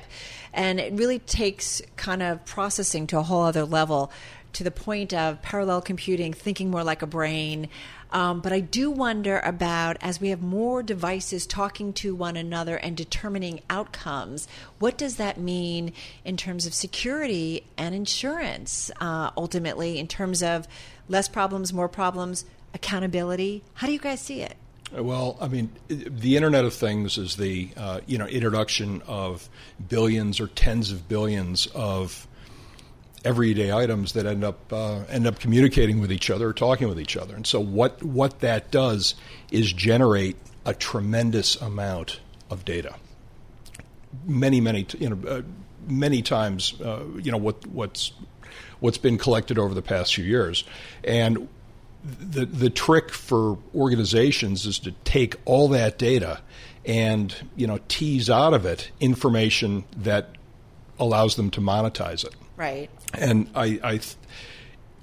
And 0.52 0.80
it 0.80 0.94
really 0.94 1.20
takes 1.20 1.80
kind 1.96 2.24
of 2.24 2.44
processing 2.44 3.06
to 3.08 3.20
a 3.20 3.22
whole 3.22 3.44
other 3.44 3.66
level 3.66 4.12
to 4.54 4.64
the 4.64 4.72
point 4.72 5.14
of 5.14 5.42
parallel 5.44 5.82
computing, 5.82 6.34
thinking 6.34 6.72
more 6.72 6.84
like 6.84 7.04
a 7.04 7.08
brain. 7.08 7.70
Um, 8.14 8.42
but 8.42 8.54
I 8.54 8.60
do 8.60 8.92
wonder 8.92 9.40
about 9.40 9.98
as 10.00 10.22
we 10.22 10.30
have 10.30 10.42
more 10.42 10.84
devices 10.84 11.48
talking 11.48 11.94
to 11.94 12.14
one 12.14 12.38
another 12.38 12.78
and 12.78 12.96
determining 12.96 13.62
outcomes, 13.72 14.48
what 14.78 14.98
does 14.98 15.16
that 15.16 15.40
mean 15.40 15.94
in 16.24 16.38
terms 16.38 16.68
of 16.68 16.76
security 16.76 17.66
and 17.76 17.96
insurance, 17.96 18.92
uh, 19.02 19.32
ultimately, 19.36 19.98
in 19.98 20.08
terms 20.08 20.44
of 20.44 20.68
less 21.10 21.28
problems, 21.28 21.74
more 21.74 21.90
problems, 21.90 22.46
accountability? 22.76 23.64
How 23.74 23.88
do 23.88 23.94
you 23.94 24.00
guys 24.00 24.22
see 24.22 24.42
it? 24.42 24.56
Well, 24.92 25.38
I 25.42 25.48
mean, 25.48 25.72
the 25.88 26.36
Internet 26.36 26.66
of 26.66 26.74
Things 26.76 27.18
is 27.18 27.36
the 27.36 27.70
uh, 27.76 28.02
you 28.06 28.20
know 28.20 28.28
introduction 28.28 29.02
of 29.08 29.50
billions 29.90 30.40
or 30.40 30.48
tens 30.48 30.92
of 30.92 31.10
billions 31.10 31.66
of 31.74 32.28
everyday 33.24 33.72
items 33.72 34.14
that 34.14 34.26
end 34.26 34.44
up 34.44 34.72
uh, 34.72 35.04
end 35.10 35.28
up 35.28 35.40
communicating 35.40 36.00
with 36.00 36.12
each 36.12 36.30
other, 36.30 36.50
or 36.50 36.54
talking 36.54 36.88
with 36.88 37.00
each 37.00 37.18
other. 37.18 37.36
And 37.36 37.46
so, 37.46 37.60
what 37.60 38.02
what 38.04 38.40
that 38.42 38.72
does 38.72 39.16
is 39.52 39.72
generate 39.72 40.38
a 40.66 40.74
tremendous 40.74 41.56
amount 41.62 42.20
of 42.50 42.66
data. 42.66 42.96
Many, 44.26 44.62
many, 44.62 44.86
you 45.00 45.10
know, 45.10 45.28
uh, 45.28 45.42
many 45.88 46.22
times, 46.22 46.80
uh, 46.82 47.04
you 47.22 47.32
know, 47.32 47.38
what 47.38 47.66
what's 47.68 48.14
what's 48.80 48.98
been 48.98 49.18
collected 49.18 49.58
over 49.58 49.74
the 49.74 49.82
past 49.82 50.16
few 50.16 50.26
years, 50.26 50.64
and 51.04 51.48
the 52.04 52.46
the 52.46 52.70
trick 52.70 53.12
for 53.12 53.58
organizations 53.74 54.66
is 54.66 54.80
to 54.80 54.92
take 55.04 55.36
all 55.46 55.70
that 55.70 55.98
data 55.98 56.42
and 56.86 57.48
you 57.56 57.66
know 57.66 57.80
tease 57.88 58.30
out 58.30 58.54
of 58.54 58.66
it 58.66 58.92
information 59.00 59.86
that 59.96 60.30
allows 61.00 61.36
them 61.36 61.50
to 61.50 61.62
monetize 61.62 62.26
it. 62.26 62.36
Right. 62.58 62.90
And 63.14 63.50
I, 63.56 63.80
I 63.84 64.00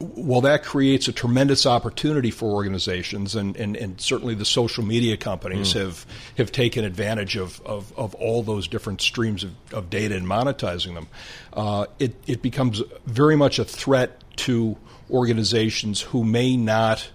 well, 0.00 0.40
that 0.42 0.64
creates 0.64 1.08
a 1.08 1.12
tremendous 1.12 1.66
opportunity 1.66 2.30
for 2.30 2.50
organizations, 2.52 3.36
and, 3.36 3.54
and, 3.56 3.76
and 3.76 4.00
certainly 4.00 4.34
the 4.34 4.46
social 4.46 4.82
media 4.82 5.18
companies 5.18 5.74
mm. 5.74 5.80
have 5.80 6.06
have 6.38 6.50
taken 6.50 6.84
advantage 6.84 7.36
of, 7.36 7.60
of, 7.66 7.92
of, 7.98 8.14
all 8.14 8.42
those 8.42 8.66
different 8.66 9.02
streams 9.02 9.44
of, 9.44 9.50
of 9.72 9.90
data 9.90 10.16
and 10.16 10.26
monetizing 10.26 10.94
them. 10.94 11.06
Uh, 11.52 11.84
it, 11.98 12.14
it 12.26 12.40
becomes 12.40 12.82
very 13.04 13.36
much 13.36 13.58
a 13.58 13.64
threat 13.64 14.24
to 14.36 14.78
organizations 15.10 16.00
who 16.00 16.24
may 16.24 16.56
not 16.56 17.10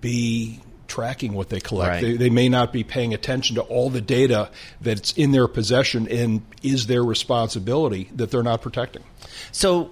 be 0.00 0.60
tracking 0.88 1.34
what 1.34 1.50
they 1.50 1.60
collect. 1.60 1.90
Right. 1.90 2.02
They, 2.02 2.16
they, 2.16 2.30
may 2.30 2.48
not 2.48 2.72
be 2.72 2.82
paying 2.82 3.14
attention 3.14 3.56
to 3.56 3.62
all 3.62 3.90
the 3.90 4.00
data 4.00 4.50
that's 4.80 5.12
in 5.12 5.32
their 5.32 5.46
possession 5.46 6.08
and 6.08 6.42
is 6.62 6.86
their 6.86 7.04
responsibility 7.04 8.10
that 8.16 8.30
they're 8.30 8.42
not 8.42 8.62
protecting. 8.62 9.04
So 9.52 9.90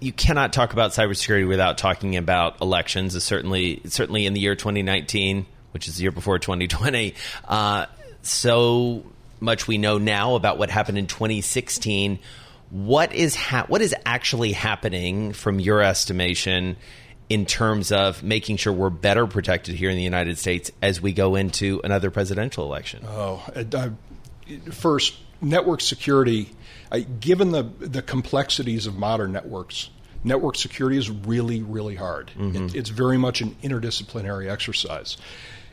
you 0.00 0.12
cannot 0.12 0.52
talk 0.52 0.72
about 0.72 0.90
cybersecurity 0.90 1.46
without 1.46 1.78
talking 1.78 2.16
about 2.16 2.60
elections. 2.60 3.20
Certainly, 3.22 3.82
certainly 3.86 4.26
in 4.26 4.34
the 4.34 4.40
year 4.40 4.56
2019, 4.56 5.46
which 5.70 5.88
is 5.88 5.96
the 5.96 6.02
year 6.02 6.12
before 6.12 6.38
2020. 6.38 7.14
Uh, 7.46 7.86
so 8.22 9.04
much 9.40 9.66
we 9.66 9.78
know 9.78 9.98
now 9.98 10.34
about 10.34 10.58
what 10.58 10.70
happened 10.70 10.98
in 10.98 11.06
2016. 11.06 12.18
What 12.70 13.12
is 13.12 13.34
ha- 13.36 13.66
what 13.68 13.82
is 13.82 13.94
actually 14.04 14.52
happening 14.52 15.32
from 15.32 15.60
your 15.60 15.82
estimation? 15.82 16.76
In 17.32 17.46
terms 17.46 17.90
of 17.90 18.22
making 18.22 18.58
sure 18.58 18.74
we're 18.74 18.90
better 18.90 19.26
protected 19.26 19.74
here 19.74 19.88
in 19.88 19.96
the 19.96 20.02
United 20.02 20.36
States 20.36 20.70
as 20.82 21.00
we 21.00 21.14
go 21.14 21.34
into 21.34 21.80
another 21.82 22.10
presidential 22.10 22.66
election? 22.66 23.02
Oh, 23.08 23.42
uh, 23.56 23.88
first, 24.70 25.14
network 25.40 25.80
security. 25.80 26.50
given 27.20 27.50
the 27.50 27.62
the 27.62 28.02
complexities 28.02 28.86
of 28.86 28.98
modern 28.98 29.32
networks, 29.32 29.88
network 30.22 30.56
security 30.56 30.98
is 30.98 31.08
really, 31.08 31.62
really 31.62 31.94
hard. 31.94 32.30
Mm-hmm. 32.36 32.66
It, 32.66 32.74
it's 32.74 32.90
very 32.90 33.16
much 33.16 33.40
an 33.40 33.56
interdisciplinary 33.62 34.50
exercise, 34.50 35.16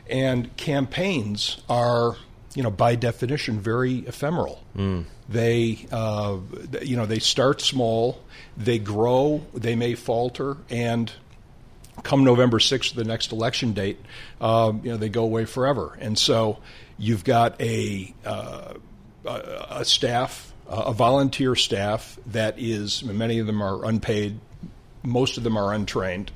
and 0.08 0.56
campaigns 0.56 1.60
are, 1.68 2.16
you 2.54 2.62
know, 2.62 2.70
by 2.70 2.94
definition, 2.94 3.60
very 3.60 3.98
ephemeral. 3.98 4.64
Mm. 4.74 5.04
They, 5.28 5.86
uh, 5.92 6.38
you 6.80 6.96
know, 6.96 7.04
they 7.04 7.18
start 7.18 7.60
small, 7.60 8.18
they 8.56 8.78
grow, 8.78 9.44
they 9.52 9.76
may 9.76 9.94
falter, 9.94 10.56
and 10.70 11.12
come 12.02 12.24
November 12.24 12.58
6th, 12.58 12.94
the 12.94 13.04
next 13.04 13.32
election 13.32 13.72
date, 13.72 13.98
um, 14.40 14.80
you 14.84 14.90
know, 14.90 14.96
they 14.96 15.08
go 15.08 15.24
away 15.24 15.44
forever. 15.44 15.96
And 16.00 16.18
so 16.18 16.58
you've 16.98 17.24
got 17.24 17.60
a, 17.60 18.14
uh, 18.24 18.74
a 19.24 19.84
staff, 19.84 20.52
a 20.68 20.92
volunteer 20.92 21.54
staff 21.54 22.18
that 22.26 22.58
is, 22.58 23.02
many 23.04 23.38
of 23.38 23.46
them 23.46 23.62
are 23.62 23.84
unpaid, 23.84 24.38
most 25.02 25.36
of 25.36 25.44
them 25.44 25.56
are 25.56 25.72
untrained, 25.72 26.30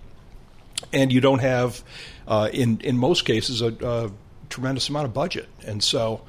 and 0.93 1.13
you 1.13 1.21
don't 1.21 1.41
have, 1.41 1.83
uh, 2.27 2.49
in, 2.53 2.81
in 2.81 2.99
most 2.99 3.25
cases, 3.25 3.63
a, 3.63 3.75
a 3.81 4.11
tremendous 4.49 4.89
amount 4.89 5.07
of 5.07 5.15
budget. 5.15 5.49
And 5.67 5.83
so 5.83 6.23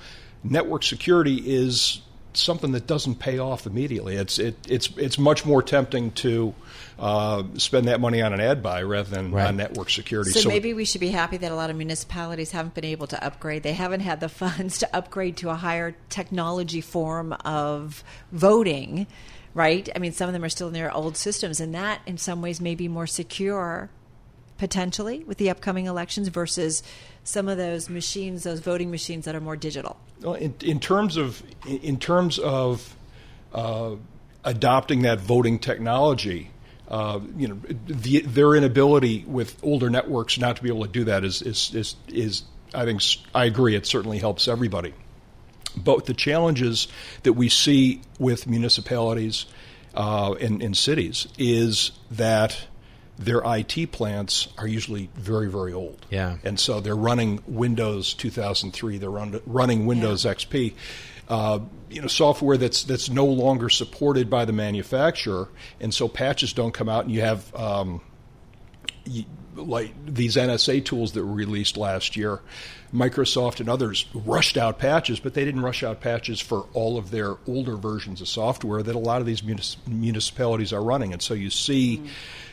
network 0.43 0.83
security 0.83 1.36
is 1.36 2.01
something 2.33 2.71
that 2.73 2.88
doesn't 2.88 3.15
pay 3.15 3.39
off 3.39 3.65
immediately. 3.65 4.15
It's 4.15 4.39
it, 4.39 4.55
it's 4.67 4.89
it's 4.97 5.17
much 5.17 5.45
more 5.45 5.62
tempting 5.63 6.12
to 6.12 6.53
uh, 6.97 7.43
spend 7.55 7.88
that 7.88 7.99
money 7.99 8.21
on 8.21 8.34
an 8.34 8.39
ad 8.39 8.63
buy 8.63 8.81
rather 8.81 9.10
than 9.10 9.31
right. 9.31 9.47
on 9.47 9.58
network 9.58 9.89
security. 9.89 10.31
So, 10.31 10.41
so, 10.41 10.49
maybe 10.49 10.73
we 10.73 10.86
should 10.86 11.01
be 11.01 11.10
happy 11.10 11.38
that 11.38 11.51
a 11.51 11.55
lot 11.55 11.69
of 11.69 11.75
municipalities 11.75 12.51
haven't 12.51 12.73
been 12.73 12.86
able 12.86 13.08
to 13.08 13.23
upgrade. 13.23 13.63
They 13.63 13.73
haven't 13.73 14.01
had 14.01 14.19
the 14.19 14.29
funds 14.29 14.79
to 14.79 14.95
upgrade 14.95 15.38
to 15.38 15.49
a 15.49 15.55
higher 15.55 15.95
technology 16.10 16.81
form 16.81 17.34
of 17.43 18.03
voting. 18.31 19.08
Right? 19.53 19.88
I 19.95 19.99
mean, 19.99 20.12
some 20.12 20.27
of 20.27 20.34
them 20.34 20.43
are 20.43 20.49
still 20.49 20.67
in 20.67 20.73
their 20.73 20.93
old 20.93 21.15
systems, 21.15 21.62
and 21.62 21.73
that, 21.75 22.01
in 22.05 22.17
some 22.17 22.41
ways, 22.41 22.60
may 22.60 22.75
be 22.75 22.89
more 22.89 23.08
secure 23.08 23.89
potentially 24.58 25.23
with 25.23 25.38
the 25.38 25.49
upcoming 25.49 25.86
elections 25.86 26.27
versus 26.27 26.84
some 27.23 27.47
of 27.47 27.58
those 27.58 27.89
machines, 27.89 28.43
those 28.43 28.60
voting 28.60 28.91
machines 28.91 29.25
that 29.25 29.36
are 29.36 29.41
more 29.41 29.55
digital? 29.55 29.97
Well, 30.21 30.36
in, 30.36 30.53
in 30.62 30.79
terms 30.79 31.17
of 31.17 31.41
in 31.65 31.99
terms 31.99 32.39
of 32.39 32.95
uh, 33.53 33.95
adopting 34.43 35.01
that 35.01 35.19
voting 35.19 35.60
technology, 35.60 36.51
uh, 36.87 37.19
you 37.37 37.47
know, 37.47 37.59
the, 37.87 38.21
their 38.21 38.55
inability 38.55 39.25
with 39.27 39.57
older 39.63 39.89
networks 39.89 40.37
not 40.37 40.57
to 40.57 40.63
be 40.63 40.69
able 40.69 40.85
to 40.85 40.91
do 40.91 41.05
that 41.05 41.23
is, 41.23 41.41
is, 41.41 41.73
is, 41.73 41.95
is, 42.07 42.43
I 42.73 42.85
think, 42.85 43.01
I 43.33 43.45
agree, 43.45 43.75
it 43.75 43.85
certainly 43.85 44.19
helps 44.19 44.47
everybody. 44.47 44.93
But 45.75 46.05
the 46.05 46.13
challenges 46.13 46.87
that 47.23 47.33
we 47.33 47.49
see 47.49 48.01
with 48.19 48.47
municipalities 48.47 49.45
uh, 49.93 50.33
and, 50.33 50.61
and 50.61 50.77
cities 50.77 51.27
is 51.37 51.91
that 52.11 52.67
their 53.17 53.41
IT 53.45 53.91
plants 53.91 54.49
are 54.57 54.67
usually 54.67 55.09
very, 55.15 55.49
very 55.49 55.73
old. 55.73 56.05
Yeah. 56.09 56.37
And 56.43 56.59
so 56.59 56.81
they're 56.81 56.95
running 56.95 57.41
Windows 57.47 58.13
2003, 58.13 58.97
they're 58.97 59.09
run, 59.09 59.39
running 59.45 59.85
Windows 59.85 60.25
yeah. 60.25 60.33
XP. 60.33 60.73
Uh, 61.27 61.59
you 61.89 62.01
know, 62.01 62.07
software 62.07 62.57
that's 62.57 62.83
that's 62.83 63.09
no 63.09 63.25
longer 63.25 63.69
supported 63.69 64.29
by 64.29 64.45
the 64.45 64.53
manufacturer, 64.53 65.47
and 65.79 65.93
so 65.93 66.07
patches 66.07 66.53
don't 66.53 66.73
come 66.73 66.89
out, 66.89 67.05
and 67.05 67.13
you 67.13 67.21
have 67.21 67.55
um, 67.55 68.01
you, 69.05 69.25
like 69.55 69.93
these 70.05 70.35
NSA 70.35 70.85
tools 70.85 71.13
that 71.13 71.25
were 71.25 71.33
released 71.33 71.77
last 71.77 72.15
year. 72.15 72.41
Microsoft 72.93 73.59
and 73.59 73.67
others 73.67 74.05
rushed 74.13 74.55
out 74.55 74.79
patches, 74.79 75.19
but 75.19 75.33
they 75.33 75.43
didn't 75.43 75.61
rush 75.61 75.83
out 75.83 75.99
patches 75.99 76.39
for 76.39 76.65
all 76.73 76.97
of 76.97 77.11
their 77.11 77.35
older 77.45 77.75
versions 77.75 78.21
of 78.21 78.27
software 78.27 78.81
that 78.81 78.95
a 78.95 78.99
lot 78.99 79.19
of 79.19 79.27
these 79.27 79.43
munis- 79.43 79.75
municipalities 79.85 80.71
are 80.71 80.81
running, 80.81 81.11
and 81.13 81.21
so 81.21 81.33
you 81.33 81.49
see. 81.49 81.97
Mm 81.97 82.09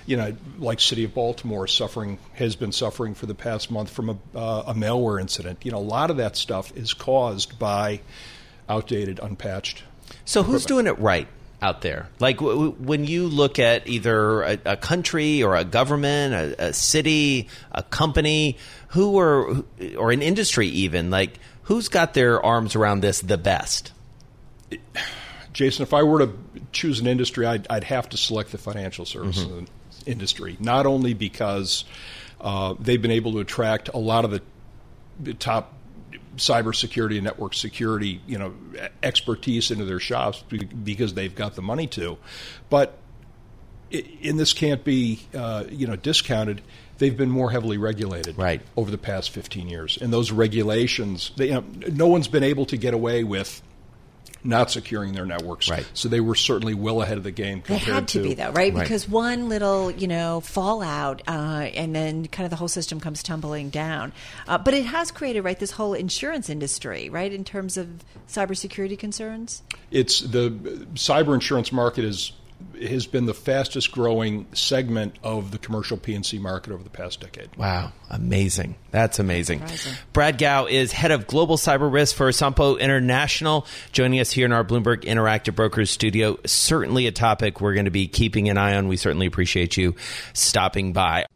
you 0.07 0.17
know, 0.17 0.37
like 0.59 0.81
City 0.81 1.05
of 1.05 1.15
Baltimore 1.15 1.67
suffering 1.67 2.19
has 2.35 2.57
been 2.57 2.73
suffering 2.73 3.15
for 3.15 3.27
the 3.27 3.35
past 3.35 3.71
month 3.71 3.91
from 3.91 4.11
a, 4.11 4.19
uh, 4.35 4.65
a 4.69 4.75
malware 4.75 5.21
incident. 5.21 5.61
You 5.65 5.73
know, 5.73 5.79
a 5.79 5.81
lot 5.81 6.11
of 6.11 6.17
that 6.17 6.37
stuff 6.37 6.77
is 6.77 6.93
caused 6.93 7.59
by 7.59 8.01
outdated, 8.73 9.21
unpatched. 9.21 9.83
So 10.25 10.43
who's 10.43 10.65
doing 10.67 10.87
it 10.87 10.99
right? 10.99 11.29
out 11.61 11.81
there. 11.81 12.09
Like 12.19 12.39
w- 12.39 12.73
when 12.73 13.05
you 13.05 13.29
look 13.29 13.61
at 13.61 13.87
either 13.87 14.43
a, 14.43 14.59
a 14.65 14.77
country 14.77 15.45
or 15.45 15.55
a 15.55 15.63
government, 15.63 16.35
a, 16.35 16.71
a, 16.71 16.73
city, 16.73 17.49
a 17.71 17.85
company, 17.85 18.59
who 18.89 19.17
are 19.21 19.63
or 19.97 20.11
an 20.11 20.23
industry 20.23 20.67
even, 20.67 21.11
like 21.11 21.39
who's 21.63 21.87
got 21.87 22.15
their 22.15 22.45
arms 22.45 22.75
around 22.75 23.01
this 23.01 23.21
the 23.21 23.39
best? 23.39 23.93
Jason, 25.53 25.85
if 25.85 25.95
I 25.95 26.03
were 26.03 26.27
to 26.27 26.33
choose 26.73 26.99
an 26.99 27.07
industry, 27.07 27.47
I'd, 27.47 27.65
I'd 27.71 27.85
have 27.85 28.09
to 28.09 28.17
select 28.17 28.51
the 28.51 28.59
financial 28.59 29.07
services 29.07 29.47
mm-hmm 29.47 29.65
industry, 30.07 30.57
not 30.61 30.87
only 30.87 31.15
because 31.15 31.85
uh, 32.41 32.75
they've 32.79 33.01
been 33.01 33.13
able 33.13 33.33
to 33.33 33.39
attract 33.39 33.89
a 33.89 33.99
lot 33.99 34.25
of 34.25 34.41
the 35.21 35.35
top 35.35 35.73
cybersecurity 36.37 37.17
and 37.17 37.25
network 37.25 37.55
security, 37.55 38.21
you 38.27 38.39
know, 38.39 38.55
expertise 39.03 39.71
into 39.71 39.85
their 39.85 40.01
shops 40.01 40.43
because 40.85 41.15
they've 41.15 41.35
got 41.35 41.55
the 41.55 41.63
money 41.63 41.87
to, 41.89 42.19
but 42.71 42.99
and 43.93 44.39
this 44.39 44.53
can't 44.53 44.85
be 44.85 45.21
uh, 45.35 45.65
you 45.71 45.87
know 45.87 45.97
discounted. 45.97 46.63
They've 46.99 47.17
been 47.17 47.31
more 47.31 47.51
heavily 47.51 47.79
regulated 47.79 48.39
right. 48.39 48.63
over 48.77 48.91
the 48.91 48.99
past 48.99 49.31
15 49.31 49.69
years, 49.69 49.99
and 50.01 50.13
those 50.13 50.31
regulations, 50.31 51.33
they, 51.37 51.47
you 51.47 51.55
know, 51.55 51.65
no 51.91 52.07
one's 52.07 52.29
been 52.29 52.45
able 52.45 52.65
to 52.67 52.77
get 52.77 52.95
away 52.95 53.25
with 53.25 53.61
not 54.45 54.71
securing 54.71 55.13
their 55.13 55.25
networks. 55.25 55.71
Right. 55.71 55.87
So 55.95 56.09
they 56.09 56.21
were 56.21 56.35
certainly 56.35 56.75
well 56.75 57.03
ahead 57.03 57.19
of 57.19 57.25
the 57.25 57.31
game. 57.31 57.63
They 57.67 57.77
Compared 57.79 57.95
had 57.95 58.09
to, 58.09 58.23
be 58.23 58.35
though, 58.35 58.51
right? 58.51 58.75
Right. 58.75 58.83
Because 58.83 59.09
one 59.09 59.49
little, 59.49 59.91
you 59.91 60.09
know, 60.09 60.41
fallout, 60.41 61.23
uh, 61.29 61.69
and 61.75 61.95
then 61.95 62.27
kind 62.27 62.45
of 62.45 62.51
the 62.51 62.57
whole 62.57 62.69
system 62.69 63.01
comes 63.01 63.23
tumbling 63.23 63.71
down. 63.71 64.13
Uh, 64.49 64.59
but 64.59 64.75
it 64.75 64.85
has 64.87 65.11
created, 65.11 65.43
right, 65.43 65.59
this 65.59 65.71
whole 65.73 65.95
insurance 65.95 66.51
industry, 66.51 67.09
right, 67.09 67.33
in 67.33 67.45
terms 67.45 67.77
of 67.77 68.05
cybersecurity 68.29 68.99
concerns. 68.99 69.63
It's 69.91 70.21
the 70.21 70.51
cyber 70.95 71.35
insurance 71.35 71.73
market 71.73 72.05
is 72.05 72.33
has 72.81 73.07
been 73.07 73.27
the 73.27 73.35
fastest 73.35 73.93
growing 73.93 74.47
segment 74.53 75.17
of 75.23 75.51
the 75.51 75.59
commercial 75.59 75.97
P&C 75.97 76.39
market 76.39 76.73
over 76.73 76.83
the 76.83 76.91
past 76.91 77.21
decade. 77.21 77.49
Wow, 77.57 77.93
amazing. 78.11 78.77
That's 78.91 79.19
amazing. 79.19 79.61
Surprising. 79.61 79.95
Brad 80.13 80.39
Gow 80.39 80.67
is 80.67 80.93
head 80.93 81.11
of 81.11 81.27
global 81.27 81.57
cyber 81.57 81.93
risk 81.93 82.17
for 82.17 82.29
Sompo 82.31 82.79
International, 82.79 83.67
joining 83.93 84.21
us 84.21 84.31
here 84.31 84.47
in 84.47 84.53
our 84.53 84.65
Bloomberg 84.65 85.03
Interactive 85.05 85.55
Brokers 85.55 85.91
studio. 85.91 86.39
Certainly 86.45 87.07
a 87.07 87.13
topic 87.13 87.61
we're 87.61 87.75
going 87.75 87.87
to 87.87 87.91
be 87.91 88.09
keeping 88.09 88.49
an 88.49 88.59
eye 88.59 88.77
on. 88.77 88.89
We 88.89 88.97
certainly 88.97 89.27
appreciate 89.27 89.77
you 89.77 89.95
stopping 90.33 90.93
by. 90.93 91.27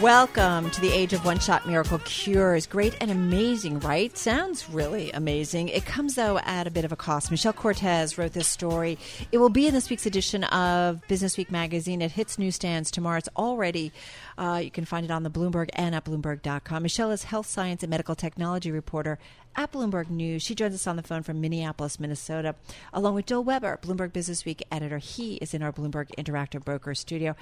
Welcome 0.00 0.70
to 0.70 0.80
the 0.80 0.90
age 0.90 1.12
of 1.12 1.26
one 1.26 1.38
shot 1.40 1.66
miracle 1.66 1.98
cures. 1.98 2.66
Great 2.66 2.96
and 3.02 3.10
amazing, 3.10 3.80
right? 3.80 4.16
Sounds 4.16 4.66
really 4.70 5.10
amazing. 5.12 5.68
It 5.68 5.84
comes, 5.84 6.14
though, 6.14 6.38
at 6.38 6.66
a 6.66 6.70
bit 6.70 6.86
of 6.86 6.92
a 6.92 6.96
cost. 6.96 7.30
Michelle 7.30 7.52
Cortez 7.52 8.16
wrote 8.16 8.32
this 8.32 8.48
story. 8.48 8.96
It 9.30 9.36
will 9.36 9.50
be 9.50 9.66
in 9.66 9.74
this 9.74 9.90
week's 9.90 10.06
edition 10.06 10.44
of 10.44 11.06
Business 11.06 11.36
Week 11.36 11.50
magazine. 11.50 12.00
It 12.00 12.12
hits 12.12 12.38
newsstands 12.38 12.90
tomorrow. 12.90 13.18
It's 13.18 13.28
already, 13.36 13.92
uh, 14.40 14.56
you 14.56 14.70
can 14.70 14.86
find 14.86 15.04
it 15.04 15.10
on 15.10 15.22
the 15.22 15.30
Bloomberg 15.30 15.68
and 15.74 15.94
at 15.94 16.06
Bloomberg.com. 16.06 16.82
Michelle 16.82 17.10
is 17.10 17.24
health 17.24 17.46
science 17.46 17.82
and 17.82 17.90
medical 17.90 18.14
technology 18.14 18.70
reporter 18.70 19.18
at 19.54 19.70
Bloomberg 19.70 20.08
News. 20.08 20.42
She 20.42 20.54
joins 20.54 20.74
us 20.74 20.86
on 20.86 20.96
the 20.96 21.02
phone 21.02 21.22
from 21.22 21.42
Minneapolis, 21.42 22.00
Minnesota, 22.00 22.54
along 22.94 23.16
with 23.16 23.26
Joel 23.26 23.44
Weber, 23.44 23.78
Bloomberg 23.82 24.14
Business 24.14 24.46
Week 24.46 24.64
editor. 24.72 24.96
He 24.96 25.34
is 25.36 25.52
in 25.52 25.62
our 25.62 25.72
Bloomberg 25.72 26.08
Interactive 26.16 26.64
Broker 26.64 26.94
studio. 26.94 27.36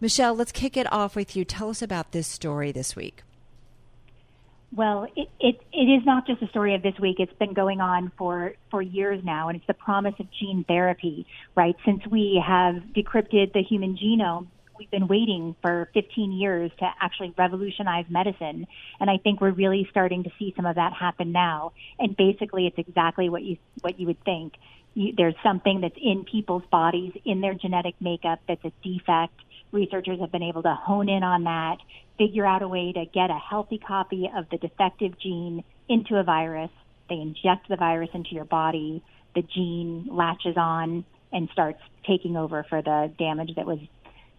Michelle, 0.00 0.34
let's 0.34 0.52
kick 0.52 0.76
it 0.76 0.90
off 0.92 1.16
with 1.16 1.34
you. 1.34 1.44
Tell 1.44 1.70
us 1.70 1.82
about 1.82 2.12
this 2.12 2.28
story 2.28 2.70
this 2.70 2.94
week. 2.94 3.24
Well, 4.72 5.08
it, 5.16 5.28
it, 5.40 5.60
it 5.72 5.84
is 5.84 6.04
not 6.04 6.24
just 6.26 6.40
a 6.40 6.48
story 6.48 6.76
of 6.76 6.82
this 6.82 6.98
week. 7.00 7.16
It's 7.18 7.32
been 7.34 7.54
going 7.54 7.80
on 7.80 8.12
for, 8.16 8.54
for 8.70 8.80
years 8.80 9.22
now, 9.24 9.48
and 9.48 9.56
it's 9.56 9.66
the 9.66 9.74
promise 9.74 10.14
of 10.20 10.26
gene 10.30 10.64
therapy, 10.66 11.26
right? 11.56 11.76
Since 11.84 12.06
we 12.06 12.42
have 12.44 12.76
decrypted 12.94 13.52
the 13.52 13.62
human 13.62 13.96
genome, 13.96 14.46
we've 14.78 14.90
been 14.90 15.08
waiting 15.08 15.54
for 15.62 15.88
15 15.94 16.32
years 16.32 16.70
to 16.78 16.90
actually 17.00 17.34
revolutionize 17.36 18.06
medicine. 18.08 18.66
And 19.00 19.10
I 19.10 19.18
think 19.18 19.40
we're 19.40 19.52
really 19.52 19.86
starting 19.90 20.24
to 20.24 20.30
see 20.38 20.52
some 20.56 20.66
of 20.66 20.76
that 20.76 20.92
happen 20.92 21.32
now. 21.32 21.72
And 21.98 22.16
basically, 22.16 22.66
it's 22.66 22.78
exactly 22.78 23.28
what 23.28 23.42
you, 23.42 23.56
what 23.80 23.98
you 23.98 24.06
would 24.06 24.22
think. 24.24 24.54
You, 24.94 25.12
there's 25.16 25.34
something 25.42 25.80
that's 25.80 25.96
in 26.00 26.24
people's 26.24 26.64
bodies, 26.70 27.12
in 27.24 27.40
their 27.40 27.54
genetic 27.54 27.94
makeup, 28.00 28.40
that's 28.46 28.64
a 28.64 28.72
defect. 28.82 29.34
Researchers 29.72 30.20
have 30.20 30.30
been 30.30 30.42
able 30.42 30.62
to 30.62 30.74
hone 30.74 31.08
in 31.08 31.22
on 31.24 31.44
that, 31.44 31.78
figure 32.16 32.46
out 32.46 32.62
a 32.62 32.68
way 32.68 32.92
to 32.92 33.04
get 33.06 33.30
a 33.30 33.38
healthy 33.38 33.78
copy 33.78 34.30
of 34.34 34.48
the 34.50 34.58
defective 34.58 35.18
gene 35.18 35.64
into 35.88 36.16
a 36.16 36.22
virus. 36.22 36.70
They 37.08 37.16
inject 37.16 37.68
the 37.68 37.76
virus 37.76 38.10
into 38.14 38.34
your 38.34 38.44
body. 38.44 39.02
The 39.34 39.42
gene 39.42 40.08
latches 40.12 40.56
on 40.56 41.04
and 41.32 41.48
starts 41.52 41.80
taking 42.06 42.36
over 42.36 42.64
for 42.68 42.80
the 42.80 43.12
damage 43.18 43.56
that 43.56 43.66
was 43.66 43.80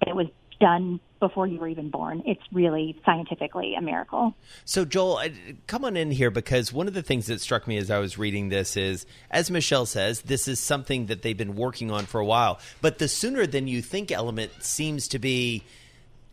that 0.04 0.16
was 0.16 0.28
done 0.60 1.00
before 1.20 1.48
you 1.48 1.60
were 1.60 1.68
even 1.68 1.90
born. 1.90 2.24
It's 2.26 2.42
really 2.52 3.00
scientifically 3.06 3.76
a 3.76 3.82
miracle. 3.82 4.36
So, 4.64 4.86
Joel, 4.86 5.22
come 5.68 5.86
on 5.86 5.98
in 5.98 6.12
here 6.12 6.32
because 6.32 6.72
one 6.72 6.88
of 6.88 6.94
the 6.94 7.02
things 7.02 7.28
that 7.28 7.42
struck 7.42 7.68
me 7.68 7.78
as 7.78 7.90
I 7.90 8.00
was 8.00 8.18
reading 8.18 8.50
this 8.50 8.78
is, 8.78 9.06
as 9.32 9.50
Michelle 9.50 9.86
says, 9.86 10.22
this 10.22 10.48
is 10.48 10.60
something 10.60 11.08
that 11.08 11.22
they've 11.22 11.38
been 11.38 11.56
working 11.56 11.92
on 11.92 12.06
for 12.06 12.20
a 12.20 12.26
while. 12.26 12.60
But 12.82 13.00
the 13.00 13.08
sooner 13.08 13.46
than 13.46 13.68
you 13.68 13.82
think 13.82 14.12
element 14.12 14.52
seems 14.64 15.08
to 15.10 15.20
be 15.20 15.64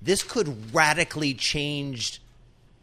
this 0.01 0.23
could 0.23 0.75
radically 0.75 1.35
change 1.35 2.21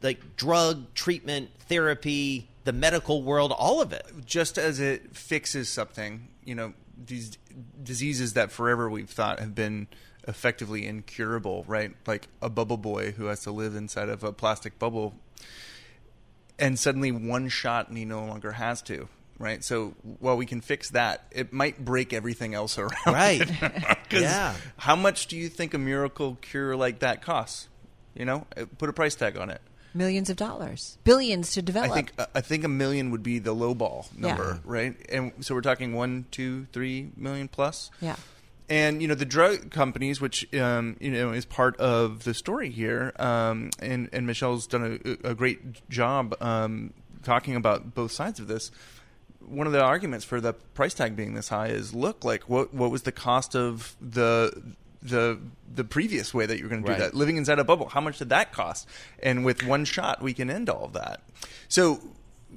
like 0.02 0.38
drug 0.38 0.94
treatment, 0.94 1.50
therapy, 1.60 2.48
the 2.64 2.72
medical 2.72 3.22
world, 3.24 3.52
all 3.52 3.82
of 3.82 3.92
it. 3.92 4.06
just 4.26 4.58
as 4.58 4.80
it 4.80 5.16
fixes 5.16 5.70
something, 5.70 6.28
you 6.46 6.56
know, 6.56 6.74
these 7.06 7.38
diseases 7.84 8.34
that 8.34 8.52
forever 8.52 8.90
we've 8.90 9.10
thought 9.10 9.40
have 9.40 9.56
been 9.56 9.88
effectively 10.28 10.86
incurable, 10.86 11.64
right? 11.68 11.92
Like 12.06 12.28
a 12.42 12.50
bubble 12.50 12.78
boy 12.78 13.12
who 13.12 13.26
has 13.26 13.42
to 13.44 13.52
live 13.52 13.76
inside 13.76 14.10
of 14.10 14.24
a 14.24 14.32
plastic 14.34 14.78
bubble 14.80 15.14
and 16.58 16.78
suddenly 16.78 17.12
one 17.12 17.48
shot 17.50 17.88
and 17.90 17.98
he 17.98 18.06
no 18.06 18.24
longer 18.26 18.52
has 18.52 18.82
to, 18.84 19.08
right? 19.38 19.64
So 19.64 19.94
while 20.20 20.36
we 20.38 20.46
can 20.46 20.62
fix 20.62 20.90
that, 20.92 21.24
it 21.32 21.54
might 21.54 21.84
break 21.84 22.12
everything 22.14 22.54
else 22.54 22.78
around. 22.78 22.92
Right. 23.08 23.50
Yeah. 24.12 24.56
How 24.78 24.96
much 24.96 25.28
do 25.28 25.38
you 25.38 25.50
think 25.50 25.76
a 25.76 25.78
miracle 25.78 26.36
cure 26.42 26.76
like 26.76 27.00
that 27.00 27.22
costs? 27.22 27.68
You 28.16 28.26
know, 28.26 28.48
Uh, 28.58 28.66
put 28.80 28.90
a 28.90 28.94
price 28.94 29.14
tag 29.14 29.38
on 29.38 29.52
it. 29.52 29.62
Millions 29.94 30.30
of 30.32 30.36
dollars, 30.36 30.98
billions 31.04 31.52
to 31.54 31.62
develop. 31.62 31.92
I 31.92 31.94
think 31.94 32.14
uh, 32.18 32.26
I 32.34 32.42
think 32.42 32.64
a 32.64 32.68
million 32.68 33.12
would 33.12 33.22
be 33.24 33.38
the 33.40 33.54
low 33.54 33.74
ball 33.76 34.08
number, 34.18 34.54
Yeah. 34.56 34.60
right? 34.64 34.96
And 35.10 35.32
so 35.42 35.54
we're 35.56 35.62
talking 35.62 35.94
one, 35.94 36.26
two, 36.32 36.66
three 36.74 37.12
million 37.16 37.48
plus. 37.48 37.92
yeah. 38.02 38.16
And 38.70 39.02
you 39.02 39.08
know 39.08 39.16
the 39.16 39.26
drug 39.26 39.72
companies, 39.72 40.22
which 40.22 40.54
um, 40.54 40.96
you 41.00 41.10
know 41.12 41.32
is 41.32 41.46
part 41.46 41.76
of 41.78 42.24
the 42.24 42.34
story 42.36 42.70
here, 42.70 43.14
um, 43.18 43.72
and 43.82 44.10
and 44.14 44.28
Michelle's 44.28 44.68
done 44.68 45.00
a, 45.24 45.30
a 45.30 45.34
great 45.36 45.90
job 45.90 46.36
um, 46.40 46.94
talking 47.24 47.56
about 47.56 47.96
both 47.96 48.12
sides 48.12 48.40
of 48.40 48.48
this. 48.48 48.72
One 49.40 49.66
of 49.66 49.74
the 49.74 49.82
arguments 49.82 50.24
for 50.26 50.40
the 50.40 50.54
price 50.54 50.94
tag 50.94 51.16
being 51.16 51.34
this 51.34 51.50
high 51.50 51.68
is, 51.70 51.96
look, 51.96 52.24
like 52.24 52.48
what 52.48 52.72
what 52.74 52.92
was 52.92 53.02
the 53.04 53.12
cost 53.12 53.56
of 53.56 53.96
the 54.00 54.74
the 55.02 55.40
the 55.74 55.84
previous 55.84 56.34
way 56.34 56.46
that 56.46 56.58
you 56.58 56.66
were 56.66 56.70
going 56.70 56.84
to 56.84 56.88
do 56.88 56.92
Right. 56.92 57.00
that, 57.00 57.16
living 57.16 57.38
inside 57.38 57.58
a 57.58 57.64
bubble? 57.64 57.88
How 57.90 58.02
much 58.02 58.20
did 58.20 58.30
that 58.30 58.52
cost? 58.54 58.88
And 59.24 59.44
with 59.46 59.64
one 59.64 59.86
shot, 59.86 60.22
we 60.22 60.34
can 60.34 60.50
end 60.52 60.70
all 60.70 60.86
of 60.86 60.94
that. 60.94 61.22
So 61.70 62.02